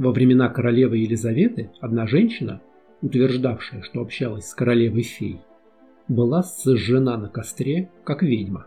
Во 0.00 0.12
времена 0.12 0.48
королевы 0.48 0.96
Елизаветы 0.96 1.72
одна 1.78 2.06
женщина, 2.06 2.62
утверждавшая, 3.02 3.82
что 3.82 4.00
общалась 4.00 4.48
с 4.48 4.54
королевой 4.54 5.02
фей, 5.02 5.42
была 6.08 6.42
сожжена 6.42 7.18
на 7.18 7.28
костре, 7.28 7.90
как 8.02 8.22
ведьма. 8.22 8.66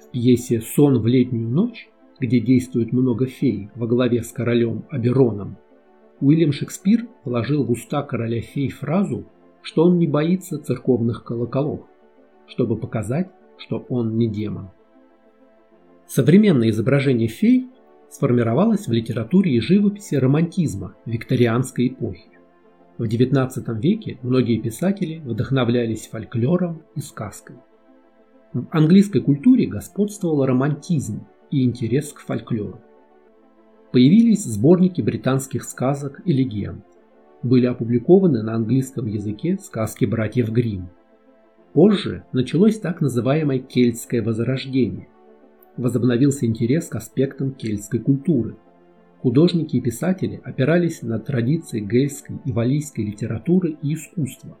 В 0.00 0.12
пьесе 0.12 0.60
«Сон 0.60 1.00
в 1.00 1.08
летнюю 1.08 1.48
ночь», 1.48 1.88
где 2.20 2.38
действует 2.38 2.92
много 2.92 3.26
фей 3.26 3.68
во 3.74 3.88
главе 3.88 4.22
с 4.22 4.30
королем 4.30 4.84
Абероном, 4.90 5.56
Уильям 6.20 6.52
Шекспир 6.52 7.08
положил 7.24 7.64
в 7.64 7.72
уста 7.72 8.04
короля 8.04 8.40
фей 8.40 8.70
фразу, 8.70 9.26
что 9.60 9.86
он 9.86 9.98
не 9.98 10.06
боится 10.06 10.62
церковных 10.62 11.24
колоколов, 11.24 11.80
чтобы 12.46 12.76
показать, 12.76 13.28
что 13.58 13.84
он 13.88 14.18
не 14.18 14.28
демон. 14.28 14.68
Современное 16.06 16.70
изображение 16.70 17.26
фей 17.26 17.66
сформировалось 18.14 18.86
в 18.86 18.92
литературе 18.92 19.56
и 19.56 19.60
живописи 19.60 20.14
романтизма 20.14 20.94
викторианской 21.04 21.88
эпохи. 21.88 22.30
В 22.96 23.02
XIX 23.02 23.80
веке 23.80 24.18
многие 24.22 24.60
писатели 24.60 25.18
вдохновлялись 25.18 26.06
фольклором 26.06 26.82
и 26.94 27.00
сказкой. 27.00 27.56
В 28.52 28.68
английской 28.70 29.18
культуре 29.18 29.66
господствовал 29.66 30.46
романтизм 30.46 31.26
и 31.50 31.64
интерес 31.64 32.12
к 32.12 32.20
фольклору. 32.20 32.80
Появились 33.90 34.44
сборники 34.44 35.02
британских 35.02 35.64
сказок 35.64 36.22
и 36.24 36.32
легенд. 36.32 36.84
Были 37.42 37.66
опубликованы 37.66 38.44
на 38.44 38.54
английском 38.54 39.06
языке 39.06 39.58
сказки 39.60 40.04
братьев 40.04 40.50
Гримм. 40.50 40.88
Позже 41.72 42.22
началось 42.32 42.78
так 42.78 43.00
называемое 43.00 43.58
кельтское 43.58 44.22
возрождение. 44.22 45.08
Возобновился 45.76 46.46
интерес 46.46 46.88
к 46.88 46.96
аспектам 46.96 47.52
кельтской 47.52 48.00
культуры. 48.00 48.56
Художники 49.20 49.76
и 49.76 49.80
писатели 49.80 50.40
опирались 50.44 51.02
на 51.02 51.18
традиции 51.18 51.80
гельской 51.80 52.36
и 52.44 52.52
валийской 52.52 53.06
литературы 53.06 53.76
и 53.82 53.94
искусства, 53.94 54.56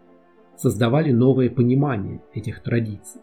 создавали 0.56 1.12
новое 1.12 1.50
понимание 1.50 2.22
этих 2.32 2.62
традиций. 2.62 3.20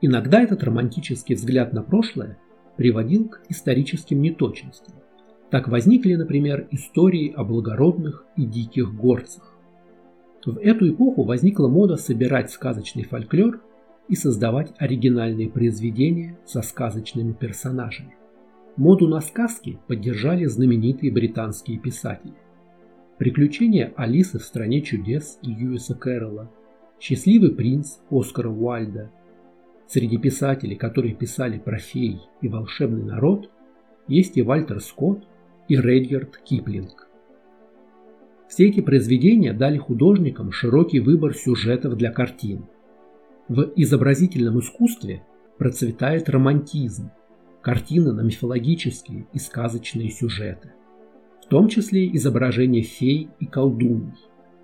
Иногда 0.00 0.40
этот 0.40 0.62
романтический 0.62 1.34
взгляд 1.34 1.72
на 1.72 1.82
прошлое 1.82 2.38
приводил 2.76 3.28
к 3.28 3.42
историческим 3.48 4.22
неточностям. 4.22 4.94
Так 5.50 5.68
возникли, 5.68 6.14
например, 6.14 6.68
истории 6.70 7.34
о 7.36 7.44
благородных 7.44 8.24
и 8.36 8.44
диких 8.46 8.94
горцах. 8.94 9.54
В 10.46 10.56
эту 10.58 10.88
эпоху 10.88 11.24
возникла 11.24 11.68
мода 11.68 11.96
собирать 11.96 12.50
сказочный 12.50 13.02
фольклор 13.02 13.60
и 14.10 14.16
создавать 14.16 14.74
оригинальные 14.76 15.48
произведения 15.48 16.36
со 16.44 16.60
сказочными 16.60 17.32
персонажами. 17.32 18.16
Моду 18.76 19.06
на 19.08 19.20
сказки 19.20 19.78
поддержали 19.86 20.44
знаменитые 20.46 21.12
британские 21.12 21.78
писатели. 21.78 22.34
Приключения 23.18 23.92
Алисы 23.96 24.38
в 24.38 24.42
стране 24.42 24.82
чудес 24.82 25.38
Льюиса 25.42 25.94
Кэрролла, 25.94 26.50
Счастливый 26.98 27.54
принц 27.54 27.98
Оскара 28.10 28.50
Уальда. 28.50 29.10
Среди 29.86 30.18
писателей, 30.18 30.76
которые 30.76 31.14
писали 31.14 31.58
про 31.58 31.78
фей 31.78 32.20
и 32.42 32.48
волшебный 32.48 33.04
народ, 33.04 33.48
есть 34.08 34.36
и 34.36 34.42
Вальтер 34.42 34.80
Скотт, 34.80 35.24
и 35.68 35.76
Редьярд 35.76 36.36
Киплинг. 36.38 37.08
Все 38.48 38.68
эти 38.68 38.80
произведения 38.80 39.52
дали 39.52 39.78
художникам 39.78 40.50
широкий 40.50 40.98
выбор 40.98 41.34
сюжетов 41.34 41.96
для 41.96 42.10
картин. 42.10 42.66
В 43.50 43.72
изобразительном 43.74 44.60
искусстве 44.60 45.24
процветает 45.58 46.28
романтизм, 46.28 47.10
картины 47.62 48.12
на 48.12 48.20
мифологические 48.20 49.26
и 49.32 49.40
сказочные 49.40 50.08
сюжеты, 50.10 50.70
в 51.44 51.48
том 51.48 51.66
числе 51.66 52.14
изображения 52.14 52.82
фей 52.82 53.28
и 53.40 53.46
колдуней, 53.46 54.14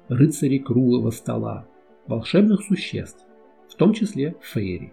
рыцарей 0.07 0.61
круглого 0.61 1.11
стола, 1.11 1.67
волшебных 2.07 2.63
существ, 2.63 3.27
в 3.69 3.75
том 3.75 3.93
числе 3.93 4.37
фейри. 4.41 4.93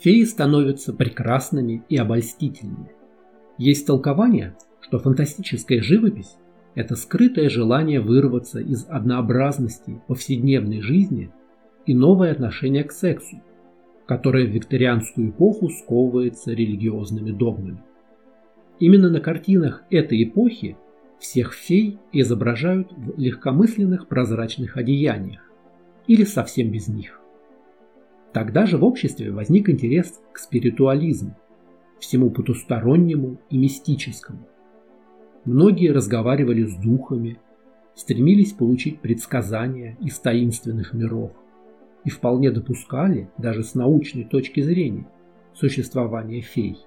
Феи 0.00 0.24
становятся 0.24 0.92
прекрасными 0.92 1.82
и 1.88 1.96
обольстительными. 1.96 2.92
Есть 3.56 3.86
толкование, 3.86 4.54
что 4.82 4.98
фантастическая 4.98 5.80
живопись 5.80 6.36
это 6.74 6.94
скрытое 6.94 7.48
желание 7.48 8.02
вырваться 8.02 8.60
из 8.60 8.84
однообразности 8.86 10.02
повседневной 10.08 10.82
жизни 10.82 11.30
и 11.86 11.94
новое 11.94 12.32
отношение 12.32 12.84
к 12.84 12.92
сексу, 12.92 13.40
которое 14.06 14.46
в 14.46 14.50
викторианскую 14.50 15.30
эпоху 15.30 15.68
сковывается 15.68 16.52
религиозными 16.52 17.30
догмами. 17.30 17.82
Именно 18.78 19.10
на 19.10 19.20
картинах 19.20 19.84
этой 19.90 20.24
эпохи 20.24 20.76
всех 21.18 21.52
фей 21.54 21.98
изображают 22.12 22.92
в 22.92 23.18
легкомысленных 23.18 24.08
прозрачных 24.08 24.76
одеяниях 24.76 25.40
или 26.06 26.24
совсем 26.24 26.70
без 26.70 26.88
них. 26.88 27.20
Тогда 28.32 28.66
же 28.66 28.78
в 28.78 28.84
обществе 28.84 29.30
возник 29.30 29.70
интерес 29.70 30.20
к 30.32 30.38
спиритуализму, 30.38 31.36
всему 32.00 32.30
потустороннему 32.30 33.38
и 33.48 33.56
мистическому. 33.56 34.46
Многие 35.44 35.92
разговаривали 35.92 36.64
с 36.64 36.74
духами, 36.74 37.38
стремились 37.94 38.52
получить 38.52 39.00
предсказания 39.00 39.96
из 40.00 40.18
таинственных 40.18 40.94
миров 40.94 41.32
и 42.04 42.10
вполне 42.10 42.50
допускали, 42.50 43.30
даже 43.38 43.62
с 43.62 43.74
научной 43.74 44.24
точки 44.24 44.60
зрения, 44.60 45.06
существование 45.54 46.40
фей. 46.40 46.78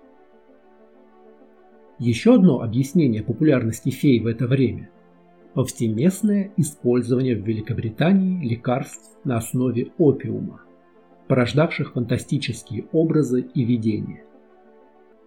Еще 2.00 2.36
одно 2.36 2.62
объяснение 2.62 3.24
популярности 3.24 3.90
фей 3.90 4.20
в 4.20 4.28
это 4.28 4.48
время– 4.48 4.90
повсеместное 5.56 6.52
использование 6.58 7.36
в 7.36 7.44
Великобритании 7.48 8.48
лекарств 8.48 9.18
на 9.24 9.38
основе 9.38 9.92
опиума, 9.98 10.62
порождавших 11.28 11.94
фантастические 11.94 12.86
образы 12.92 13.42
и 13.42 13.64
видения. 13.64 14.24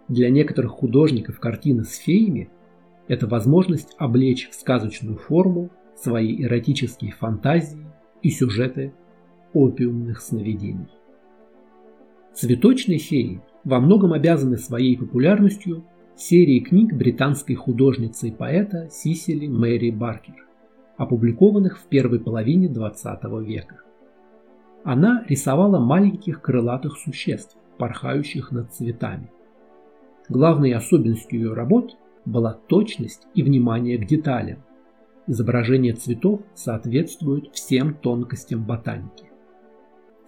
Для 0.06 0.30
некоторых 0.30 0.72
художников 0.72 1.40
картины 1.40 1.82
с 1.82 1.96
феями– 1.96 2.50
это 3.08 3.26
возможность 3.26 3.96
облечь 3.98 4.48
в 4.50 4.54
сказочную 4.54 5.16
форму 5.16 5.70
свои 5.96 6.40
эротические 6.40 7.10
фантазии 7.10 7.84
и 8.22 8.30
сюжеты 8.30 8.94
опиумных 9.52 10.20
сновидений. 10.20 10.88
Цветочные 12.34 12.98
феи 12.98 13.42
во 13.64 13.80
многом 13.80 14.12
обязаны 14.12 14.56
своей 14.56 14.96
популярностью 14.96 15.84
серии 16.16 16.60
книг 16.60 16.92
британской 16.92 17.54
художницы 17.54 18.28
и 18.28 18.30
поэта 18.30 18.88
Сисили 18.90 19.46
Мэри 19.46 19.90
Баркер, 19.90 20.46
опубликованных 20.96 21.78
в 21.78 21.84
первой 21.86 22.20
половине 22.20 22.68
XX 22.68 23.44
века. 23.44 23.80
Она 24.84 25.24
рисовала 25.28 25.78
маленьких 25.78 26.40
крылатых 26.40 26.98
существ, 26.98 27.56
порхающих 27.78 28.52
над 28.52 28.72
цветами. 28.72 29.30
Главной 30.28 30.72
особенностью 30.72 31.40
ее 31.40 31.54
работ 31.54 31.96
была 32.24 32.52
точность 32.52 33.26
и 33.34 33.42
внимание 33.42 33.98
к 33.98 34.06
деталям. 34.06 34.62
Изображения 35.26 35.94
цветов 35.94 36.42
соответствуют 36.54 37.50
всем 37.54 37.94
тонкостям 37.94 38.64
ботаники. 38.64 39.29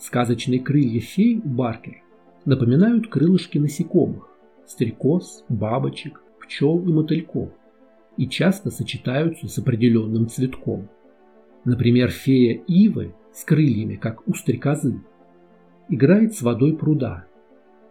Сказочные 0.03 0.59
крылья 0.59 0.99
фей 0.99 1.41
Баркер 1.45 2.03
напоминают 2.45 3.07
крылышки 3.07 3.59
насекомых, 3.59 4.29
стрекоз, 4.67 5.45
бабочек, 5.49 6.21
пчел 6.41 6.81
и 6.81 6.93
мотыльков, 6.93 7.51
и 8.17 8.27
часто 8.27 8.73
сочетаются 8.73 9.47
с 9.47 9.57
определенным 9.59 10.27
цветком. 10.27 10.89
Например, 11.65 12.11
фея 12.11 12.61
ивы 12.67 13.15
с 13.33 13.45
крыльями, 13.45 13.95
как 13.95 14.27
у 14.27 14.35
стрекозы, 14.35 15.01
играет 15.89 16.35
с 16.35 16.43
водой 16.43 16.77
пруда. 16.77 17.27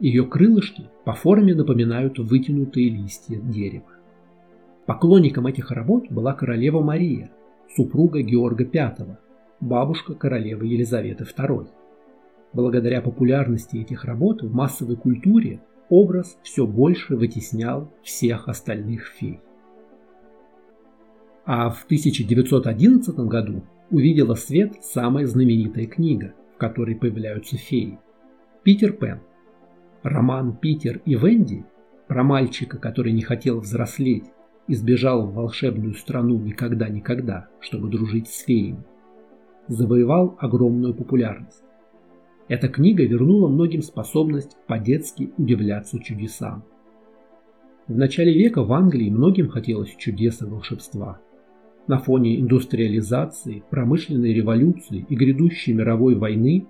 Ее 0.01 0.25
крылышки 0.25 0.89
по 1.05 1.13
форме 1.13 1.55
напоминают 1.55 2.19
вытянутые 2.19 2.89
листья 2.89 3.39
дерева. 3.39 3.87
Поклонником 4.85 5.47
этих 5.47 5.71
работ 5.71 6.11
была 6.11 6.33
королева 6.33 6.81
Мария, 6.81 7.31
супруга 7.73 8.21
Георга 8.21 8.65
V, 8.65 9.17
бабушка 9.61 10.13
королевы 10.13 10.67
Елизаветы 10.67 11.23
II. 11.23 11.69
Благодаря 12.53 13.01
популярности 13.01 13.77
этих 13.77 14.05
работ 14.05 14.41
в 14.41 14.53
массовой 14.53 14.95
культуре 14.95 15.61
образ 15.89 16.37
все 16.43 16.67
больше 16.67 17.15
вытеснял 17.15 17.91
всех 18.03 18.47
остальных 18.47 19.07
фей. 19.07 19.39
А 21.45 21.69
в 21.69 21.85
1911 21.85 23.15
году 23.19 23.63
увидела 23.89 24.35
свет 24.35 24.75
самая 24.81 25.25
знаменитая 25.25 25.85
книга, 25.85 26.33
в 26.55 26.57
которой 26.57 26.95
появляются 26.95 27.57
феи– 27.57 27.99
Питер 28.63 28.93
Пен. 28.93 29.21
Роман 30.03 30.55
«Питер 30.55 31.01
и 31.03 31.15
Венди» 31.15 31.65
про 32.07 32.23
мальчика, 32.23 32.77
который 32.77 33.11
не 33.11 33.23
хотел 33.23 33.59
взрослеть 33.59 34.25
и 34.67 34.75
сбежал 34.75 35.25
в 35.25 35.33
волшебную 35.33 35.95
страну 35.95 36.37
никогда-никогда, 36.37 37.47
чтобы 37.59 37.89
дружить 37.89 38.27
с 38.27 38.43
феями, 38.43 38.83
завоевал 39.67 40.37
огромную 40.39 40.93
популярность. 40.93 41.63
Эта 42.51 42.67
книга 42.67 43.05
вернула 43.05 43.47
многим 43.47 43.81
способность 43.81 44.57
по-детски 44.67 45.31
удивляться 45.37 46.03
чудесам. 46.03 46.65
В 47.87 47.95
начале 47.95 48.33
века 48.33 48.61
в 48.61 48.73
Англии 48.73 49.09
многим 49.09 49.47
хотелось 49.47 49.95
чудес 49.95 50.41
и 50.41 50.45
волшебства– 50.45 51.21
на 51.87 51.97
фоне 51.97 52.41
индустриализации, 52.41 53.63
промышленной 53.69 54.33
революции 54.33 55.05
и 55.07 55.15
грядущей 55.15 55.71
мировой 55.71 56.15
войны 56.15 56.67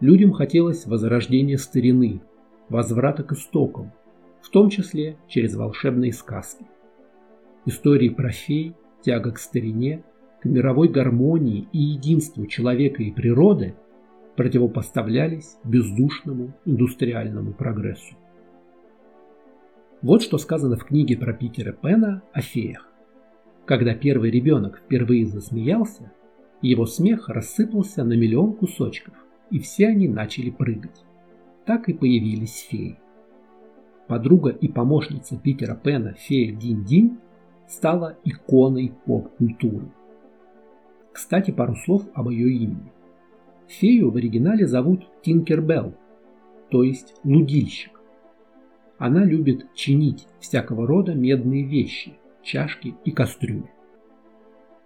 людям 0.00 0.32
хотелось 0.32 0.84
возрождения 0.84 1.56
старины, 1.56 2.20
возврата 2.68 3.22
к 3.22 3.32
истокам, 3.32 3.92
в 4.42 4.50
том 4.50 4.68
числе 4.68 5.16
через 5.26 5.54
волшебные 5.54 6.12
сказки. 6.12 6.66
Истории 7.64 8.10
про 8.10 8.28
фей, 8.28 8.74
тяга 9.00 9.32
к 9.32 9.38
старине, 9.38 10.04
к 10.42 10.44
мировой 10.44 10.88
гармонии 10.88 11.66
и 11.72 11.78
единству 11.78 12.46
человека 12.46 13.02
и 13.02 13.10
природы 13.10 13.74
противопоставлялись 14.36 15.56
бездушному 15.64 16.54
индустриальному 16.64 17.52
прогрессу. 17.52 18.14
Вот 20.02 20.22
что 20.22 20.38
сказано 20.38 20.76
в 20.76 20.84
книге 20.84 21.16
про 21.16 21.32
Питера 21.32 21.72
Пена 21.72 22.22
о 22.32 22.40
феях. 22.40 22.88
Когда 23.64 23.94
первый 23.94 24.30
ребенок 24.30 24.78
впервые 24.78 25.24
засмеялся, 25.24 26.12
его 26.60 26.84
смех 26.84 27.28
рассыпался 27.28 28.04
на 28.04 28.12
миллион 28.14 28.54
кусочков, 28.54 29.14
и 29.50 29.58
все 29.58 29.88
они 29.88 30.08
начали 30.08 30.50
прыгать. 30.50 31.04
Так 31.64 31.88
и 31.88 31.94
появились 31.94 32.66
феи. 32.70 32.98
Подруга 34.06 34.50
и 34.50 34.68
помощница 34.68 35.38
Питера 35.38 35.74
Пена 35.74 36.12
фея 36.12 36.54
Динь-Динь 36.54 37.18
стала 37.66 38.18
иконой 38.24 38.92
поп-культуры. 39.06 39.90
Кстати, 41.12 41.50
пару 41.50 41.74
слов 41.76 42.02
об 42.12 42.28
ее 42.28 42.52
имени. 42.52 42.92
Фею 43.80 44.10
в 44.10 44.16
оригинале 44.16 44.66
зовут 44.66 45.06
Тинкербелл, 45.22 45.94
то 46.70 46.82
есть 46.82 47.14
лудильщик. 47.24 48.00
Она 48.98 49.24
любит 49.24 49.66
чинить 49.74 50.26
всякого 50.40 50.86
рода 50.86 51.14
медные 51.14 51.64
вещи– 51.64 52.14
чашки 52.42 52.94
и 53.04 53.10
кастрюли. 53.10 53.70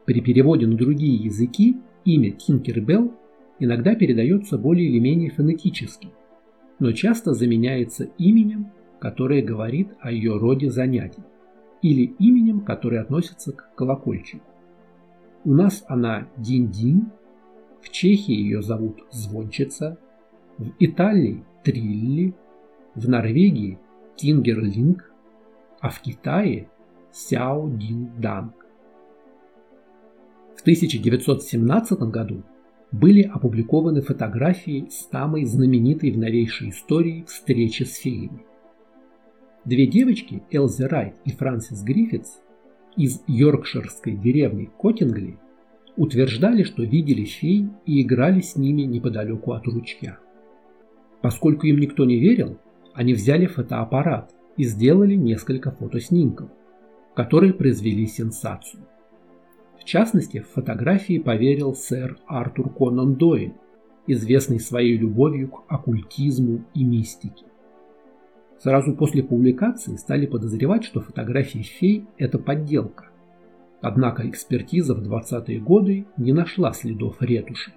При 0.07 0.20
переводе 0.22 0.66
на 0.66 0.77
другие 0.77 1.16
языки 1.16 1.77
имя 2.05 2.31
Тинкербелл 2.31 3.12
иногда 3.59 3.94
передается 3.94 4.57
более 4.57 4.88
или 4.88 4.98
менее 4.98 5.31
фонетически, 5.31 6.09
но 6.79 6.92
часто 6.92 7.35
заменяется 7.35 8.05
именем, 8.16 8.68
которое 9.01 9.42
говорит 9.42 9.88
о 10.01 10.11
ее 10.11 10.38
роде 10.38 10.70
занятий, 10.70 11.22
или 11.83 12.05
именем, 12.18 12.61
которое 12.61 13.03
относится 13.03 13.53
к 13.53 13.74
колокольчику. 13.74 14.44
У 15.44 15.53
нас 15.53 15.85
она 15.88 16.29
Динь-Динь, 16.37 17.05
в 17.81 17.91
Чехии 17.91 18.35
ее 18.35 18.62
зовут 18.62 19.05
Звончица, 19.11 19.99
в 20.59 20.71
Италии– 20.79 21.45
Трилли, 21.64 22.35
в 22.95 23.09
Норвегии– 23.09 23.79
Тингерлинг, 24.17 25.12
а 25.81 25.91
в 25.91 26.01
Китае 26.01 26.69
Сяо 27.12 27.69
Дин 27.69 28.11
Данг. 28.19 28.67
В 30.57 30.61
1917 30.62 32.01
году 32.11 32.43
были 32.91 33.23
опубликованы 33.23 34.01
фотографии 34.01 34.88
самой 34.91 35.45
знаменитой 35.45 36.11
в 36.11 36.19
новейшей 36.19 36.71
истории 36.71 37.25
встречи 37.29 37.85
с 37.85 37.97
феями. 37.97 38.45
Две 39.64 39.87
девочки, 39.87 40.43
Элзи 40.51 40.85
Райт 40.85 41.14
и 41.25 41.31
Франсис 41.31 41.83
Гриффитс, 41.83 42.38
из 42.97 43.23
йоркширской 43.29 44.17
деревни 44.17 44.71
Коттингли, 44.79 45.38
утверждали, 45.99 46.63
что 46.63 46.83
видели 46.83 47.25
фей 47.25 47.69
и 47.85 48.03
играли 48.03 48.41
с 48.41 48.57
ними 48.57 48.83
неподалеку 48.83 49.53
от 49.53 49.67
ручья. 49.67 50.19
Поскольку 51.21 51.67
им 51.67 51.79
никто 51.79 52.07
не 52.07 52.19
верил, 52.19 52.59
они 52.95 53.13
взяли 53.13 53.47
фотоаппарат 53.47 54.33
и 54.57 54.65
сделали 54.65 55.15
несколько 55.15 55.71
фотоснимков 55.71 56.49
которые 57.19 57.53
произвели 57.53 58.07
сенсацию. 58.07 58.85
В 59.77 59.83
частности, 59.83 60.39
в 60.39 60.47
фотографии 60.51 61.19
поверил 61.19 61.75
сэр 61.75 62.17
Артур 62.29 62.73
Конан 62.73 63.17
Дойль, 63.17 63.55
известный 64.07 64.61
своей 64.61 64.97
любовью 64.97 65.49
к 65.49 65.65
оккультизму 65.67 66.65
и 66.75 66.85
мистике. 66.85 67.45
Сразу 68.61 68.95
после 68.95 69.25
публикации 69.25 69.97
стали 69.97 70.27
подозревать, 70.27 70.85
что 70.85 71.01
фотографии 71.01 71.59
фей– 71.59 72.07
это 72.19 72.39
подделка. 72.39 73.08
Однако 73.81 74.29
экспертиза 74.29 74.95
в 74.95 75.03
20-е 75.03 75.61
годы 75.61 76.07
не 76.17 76.33
нашла 76.33 76.73
следов 76.73 77.23
ретуши. 77.23 77.73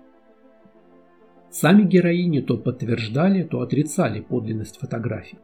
Сами 1.52 1.84
героини 1.84 2.40
то 2.40 2.58
подтверждали, 2.58 3.44
то 3.44 3.62
отрицали 3.62 4.22
подлинность 4.22 4.80
фотографий. 4.80 5.38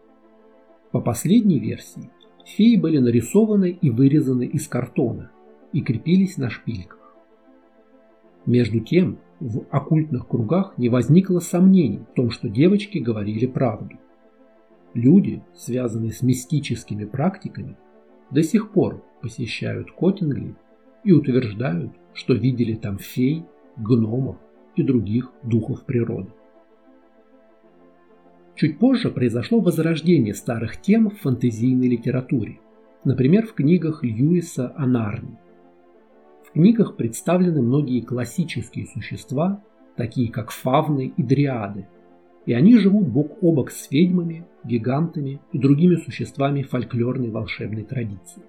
По 0.92 1.02
последней 1.02 1.60
версии, 1.60 2.10
Феи 2.46 2.78
были 2.78 2.98
нарисованы 2.98 3.72
и 3.72 3.90
вырезаны 3.90 4.46
из 4.46 4.68
картона 4.68 5.32
и 5.74 5.82
крепились 5.82 6.38
на 6.38 6.50
шпильках. 6.50 7.14
Между 8.46 8.80
тем, 8.80 9.20
в 9.42 9.66
оккультных 9.70 10.28
кругах 10.28 10.78
не 10.78 10.88
возникло 10.88 11.40
сомнений 11.40 12.00
в 12.00 12.16
том, 12.16 12.32
что 12.32 12.48
девочки 12.48 13.00
говорили 13.00 13.46
правду. 13.46 13.98
Люди, 14.94 15.44
связанные 15.54 16.14
с 16.14 16.22
мистическими 16.22 17.04
практиками, 17.04 17.76
до 18.32 18.44
сих 18.44 18.72
пор 18.72 19.04
посещают 19.22 19.92
Коттингли 19.92 20.56
и 21.04 21.12
утверждают, 21.12 21.92
что 22.14 22.34
видели 22.34 22.76
там 22.76 22.98
фей, 22.98 23.46
гномов 23.78 24.38
и 24.76 24.84
других 24.84 25.32
духов 25.44 25.86
природы. 25.86 26.32
Чуть 28.56 28.80
позже 28.80 29.12
произошло 29.12 29.60
возрождение 29.60 30.34
старых 30.34 30.82
тем 30.82 31.10
в 31.10 31.20
фэнтезийной 31.20 31.88
литературе, 31.88 32.60
например, 33.04 33.46
в 33.46 33.54
книгах 33.54 34.04
Льюиса 34.04 34.74
о 34.76 34.88
Нарнии. 34.88 35.38
В 36.44 36.54
книгах 36.54 36.96
представлены 36.96 37.62
многие 37.62 38.02
классические 38.02 38.88
существа, 38.88 39.64
такие 39.96 40.32
как 40.32 40.50
фавны 40.50 41.14
и 41.16 41.22
дриады, 41.22 41.88
и 42.48 42.54
они 42.54 42.78
живут 42.78 43.08
бок 43.10 43.38
о 43.44 43.52
бок 43.52 43.70
с 43.70 43.92
ведьмами, 43.92 44.46
гигантами 44.64 45.42
и 45.52 45.60
другими 45.60 45.98
существами 45.98 46.64
фольклорной 46.64 47.30
волшебной 47.30 47.84
традиции. 47.84 48.42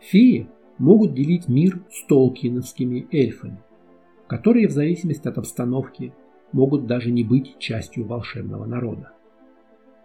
Феи 0.00 0.48
могут 0.76 1.14
делить 1.14 1.48
мир 1.48 1.80
с 1.90 2.04
толкиновскими 2.04 3.08
эльфами, 3.10 3.58
которые 4.28 4.68
в 4.68 4.72
зависимости 4.72 5.26
от 5.26 5.38
обстановки 5.38 6.12
могут 6.52 6.86
даже 6.86 7.10
не 7.10 7.24
быть 7.24 7.58
частью 7.58 8.04
волшебного 8.04 8.66
народа. 8.66 9.12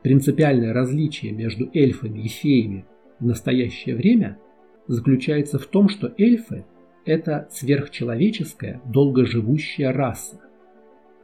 Принципиальное 0.02 0.74
различие 0.74 1.34
между 1.34 1.70
эльфами 1.74 2.20
и 2.20 2.30
феями 2.30 2.86
в 3.20 3.26
настоящее 3.26 3.96
время 3.98 4.40
заключается 4.88 5.60
в 5.60 5.66
том, 5.66 5.90
что 5.90 6.14
эльфы– 6.18 6.66
это 7.06 7.46
сверхчеловеческая, 7.52 8.82
долгоживущая 8.86 9.92
раса, 9.92 10.40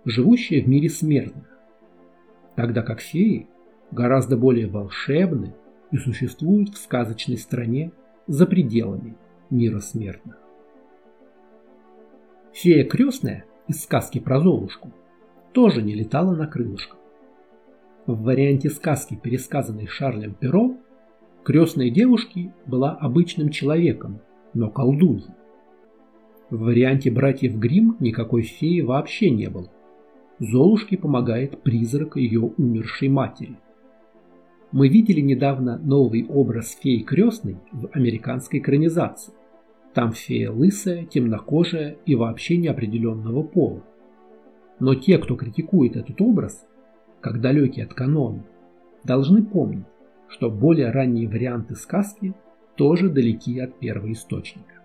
живущая 0.05 0.61
в 0.61 0.67
мире 0.67 0.89
смертных, 0.89 1.47
тогда 2.55 2.81
как 2.81 3.01
феи 3.01 3.47
гораздо 3.91 4.37
более 4.37 4.67
волшебны 4.67 5.55
и 5.91 5.97
существуют 5.97 6.69
в 6.69 6.77
сказочной 6.77 7.37
стране 7.37 7.91
за 8.27 8.45
пределами 8.45 9.15
мира 9.49 9.79
смертных. 9.79 10.37
Фея 12.53 12.83
крестная 12.85 13.45
из 13.67 13.83
сказки 13.83 14.19
про 14.19 14.39
Золушку 14.39 14.91
тоже 15.53 15.81
не 15.81 15.95
летала 15.95 16.35
на 16.35 16.47
крылышках. 16.47 16.97
В 18.05 18.23
варианте 18.23 18.69
сказки, 18.69 19.15
пересказанной 19.15 19.87
Шарлем 19.87 20.33
Перо, 20.33 20.77
крестной 21.43 21.89
девушки 21.89 22.51
была 22.65 22.93
обычным 22.93 23.49
человеком, 23.49 24.21
но 24.53 24.69
колдуньей. 24.69 25.33
В 26.49 26.59
варианте 26.61 27.11
братьев 27.11 27.55
Грим 27.55 27.97
никакой 27.99 28.41
феи 28.41 28.81
вообще 28.81 29.29
не 29.29 29.47
было. 29.49 29.69
Золушке 30.39 30.97
помогает 30.97 31.61
призрак 31.63 32.15
ее 32.15 32.39
умершей 32.39 33.09
матери. 33.09 33.57
Мы 34.71 34.87
видели 34.87 35.19
недавно 35.19 35.77
новый 35.77 36.25
образ 36.27 36.77
феи 36.81 36.99
крестной 36.99 37.57
в 37.71 37.89
американской 37.91 38.59
экранизации. 38.59 39.33
Там 39.93 40.13
фея 40.13 40.51
лысая, 40.51 41.05
темнокожая 41.05 41.97
и 42.05 42.15
вообще 42.15 42.55
неопределенного 42.57 43.43
пола. 43.43 43.83
Но 44.79 44.95
те, 44.95 45.17
кто 45.17 45.35
критикует 45.35 45.97
этот 45.97 46.21
образ, 46.21 46.65
как 47.19 47.41
далекий 47.41 47.81
от 47.81 47.93
канона, 47.93 48.45
должны 49.03 49.43
помнить, 49.43 49.87
что 50.29 50.49
более 50.49 50.91
ранние 50.91 51.27
варианты 51.27 51.75
сказки 51.75 52.33
тоже 52.77 53.09
далеки 53.09 53.59
от 53.59 53.77
первоисточника. 53.77 54.75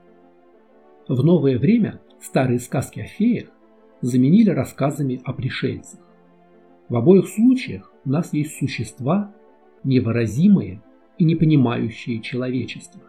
В 1.07 1.23
новое 1.23 1.59
время 1.59 2.01
старые 2.21 2.59
сказки 2.59 3.01
о 3.01 3.05
феях 3.05 3.49
заменили 4.01 4.51
рассказами 4.51 5.21
о 5.25 5.33
пришельцах. 5.33 6.01
В 6.89 6.97
обоих 6.97 7.29
случаях 7.29 7.91
у 8.05 8.11
нас 8.11 8.33
есть 8.33 8.59
существа, 8.59 9.33
невыразимые 9.85 10.83
и 11.19 11.25
не 11.25 11.35
понимающие 11.35 12.21
человечество, 12.21 13.01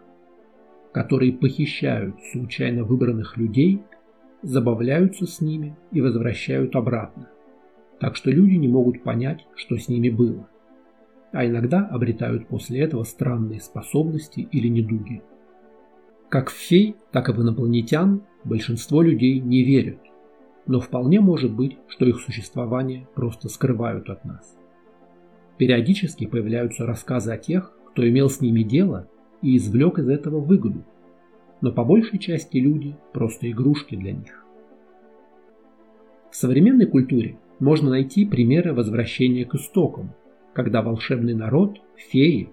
которые 0.94 1.34
похищают 1.34 2.16
случайно 2.32 2.84
выбранных 2.84 3.38
людей, 3.38 3.82
забавляются 4.42 5.26
с 5.26 5.42
ними 5.42 5.76
и 5.92 6.02
возвращают 6.02 6.76
обратно, 6.76 7.30
так 8.00 8.16
что 8.16 8.32
люди 8.32 8.56
не 8.56 8.68
могут 8.68 9.04
понять, 9.04 9.46
что 9.56 9.78
с 9.78 9.88
ними 9.88 10.10
было, 10.10 10.48
а 11.32 11.46
иногда 11.46 11.86
обретают 11.86 12.48
после 12.48 12.82
этого 12.82 13.04
странные 13.04 13.60
способности 13.60 14.48
или 14.52 14.68
недуги. 14.68 15.22
Как 16.30 16.50
в 16.50 16.54
фей, 16.54 16.96
так 17.12 17.30
и 17.30 17.32
в 17.32 17.42
инопланетян 17.42 18.24
большинство 18.44 19.02
людей 19.02 19.40
не 19.40 19.64
верят, 19.64 20.00
но 20.68 20.80
вполне 20.80 21.20
может 21.20 21.52
быть, 21.52 21.78
что 21.88 22.06
их 22.06 22.20
существование 22.20 23.08
просто 23.14 23.50
скрывают 23.50 24.10
от 24.10 24.26
нас. 24.26 24.58
Периодически 25.58 26.26
появляются 26.26 26.86
рассказы 26.86 27.32
о 27.32 27.38
тех, 27.38 27.72
кто 27.92 28.08
имел 28.08 28.30
с 28.30 28.42
ними 28.42 28.64
дело 28.64 29.08
и 29.42 29.58
извлек 29.58 30.00
из 30.00 30.10
этого 30.10 30.40
выгоду, 30.40 30.84
но 31.62 31.72
по 31.72 31.84
большей 31.84 32.20
части 32.20 32.58
люди 32.58 32.96
просто 33.14 33.50
игрушки 33.50 33.96
для 33.96 34.12
них. 34.12 34.44
В 36.32 36.36
современной 36.36 36.86
культуре 36.88 37.38
можно 37.60 37.92
найти 37.92 38.26
примеры 38.26 38.74
возвращения 38.74 39.46
к 39.46 39.56
истокам, 39.56 40.14
когда 40.54 40.82
волшебный 40.82 41.34
народ, 41.34 41.80
феи, 41.96 42.50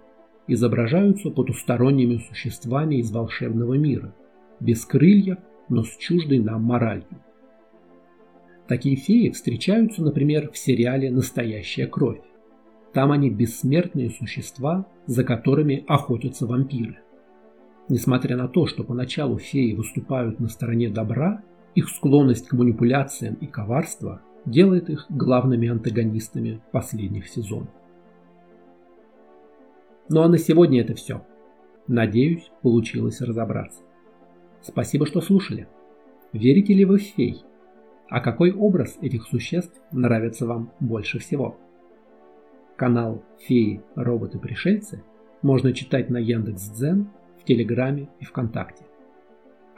изображаются 0.47 1.31
потусторонними 1.31 2.19
существами 2.19 2.97
из 2.97 3.11
волшебного 3.11 3.75
мира, 3.75 4.15
без 4.61 4.85
крыльев, 4.85 5.39
но 5.69 5.83
с 5.83 5.97
чуждой 5.97 6.39
нам 6.39 6.63
моралью. 6.63 7.07
Такие 8.69 8.97
феи 8.97 9.31
встречаются, 9.31 10.03
например, 10.03 10.51
в 10.51 10.57
сериале 10.57 11.11
«Настоящая 11.11 11.87
кровь». 11.87 12.21
Там 12.93 13.11
они 13.11 13.31
бессмертные 13.31 14.11
существа, 14.11 14.87
за 15.07 15.25
которыми 15.25 15.85
охотятся 15.89 16.47
вампиры. 16.47 16.99
Несмотря 17.89 18.37
на 18.37 18.49
то, 18.49 18.67
что 18.67 18.85
поначалу 18.85 19.39
феи 19.39 19.73
выступают 19.73 20.41
на 20.41 20.49
стороне 20.49 20.89
добра, 20.89 21.43
их 21.75 21.89
склонность 21.89 22.49
к 22.49 22.53
манипуляциям 22.53 23.35
и 23.35 23.47
коварство 23.47 24.23
делает 24.45 24.91
их 24.91 25.07
главными 25.09 25.69
антагонистами 25.69 26.61
последних 26.71 27.29
сезонов. 27.29 27.71
Ну 30.09 30.23
а 30.23 30.29
на 30.29 30.39
сегодня 30.39 30.83
это 30.83 30.95
все. 30.95 31.25
Надеюсь, 31.89 32.51
получилось 32.61 33.21
разобраться. 33.21 33.83
Спасибо, 34.61 35.07
что 35.07 35.21
слушали. 35.21 35.67
Верите 36.33 36.75
ли 36.75 36.85
вы 36.85 36.99
в 36.99 37.03
фей? 37.03 37.43
А 38.13 38.21
какой 38.21 38.53
образ 38.53 38.99
этих 39.01 39.27
существ 39.27 39.81
нравится 39.91 40.47
вам 40.47 40.71
больше 40.81 41.19
всего? 41.19 41.57
Канал 42.77 43.25
«Феи, 43.39 43.81
роботы, 43.95 44.39
пришельцы» 44.39 45.03
можно 45.41 45.73
читать 45.73 46.11
на 46.11 46.19
Яндекс.Дзен, 46.19 47.09
в 47.41 47.45
Телеграме 47.45 48.11
и 48.21 48.27
ВКонтакте. 48.27 48.85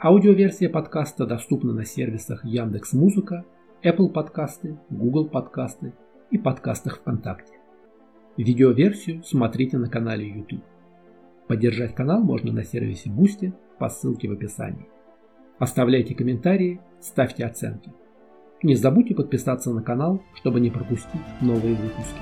Аудиоверсия 0.03 0.69
подкаста 0.69 1.25
доступна 1.25 1.71
на 1.71 1.85
сервисах 1.85 2.43
Яндекс 2.43 2.91
Музыка, 2.91 3.45
Apple 3.81 4.09
подкасты, 4.09 4.77
Google 4.89 5.29
подкасты 5.29 5.93
и 6.29 6.37
подкастах 6.37 6.97
ВКонтакте. 6.97 7.53
Видеоверсию 8.35 9.23
смотрите 9.23 9.77
на 9.77 9.89
канале 9.89 10.27
YouTube. 10.27 10.65
Поддержать 11.47 11.95
канал 11.95 12.21
можно 12.21 12.51
на 12.51 12.65
сервисе 12.65 13.09
Boosty 13.09 13.53
по 13.79 13.87
ссылке 13.87 14.27
в 14.27 14.33
описании. 14.33 14.89
Оставляйте 15.57 16.15
комментарии, 16.15 16.81
ставьте 16.99 17.45
оценки. 17.45 17.93
Не 18.63 18.75
забудьте 18.75 19.13
подписаться 19.13 19.71
на 19.71 19.81
канал, 19.81 20.21
чтобы 20.35 20.59
не 20.59 20.69
пропустить 20.69 21.21
новые 21.41 21.75
выпуски. 21.75 22.19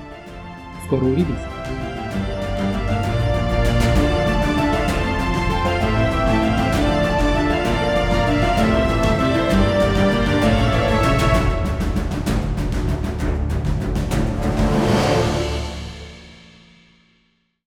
Скоро 0.86 1.04
увидимся! 1.04 1.48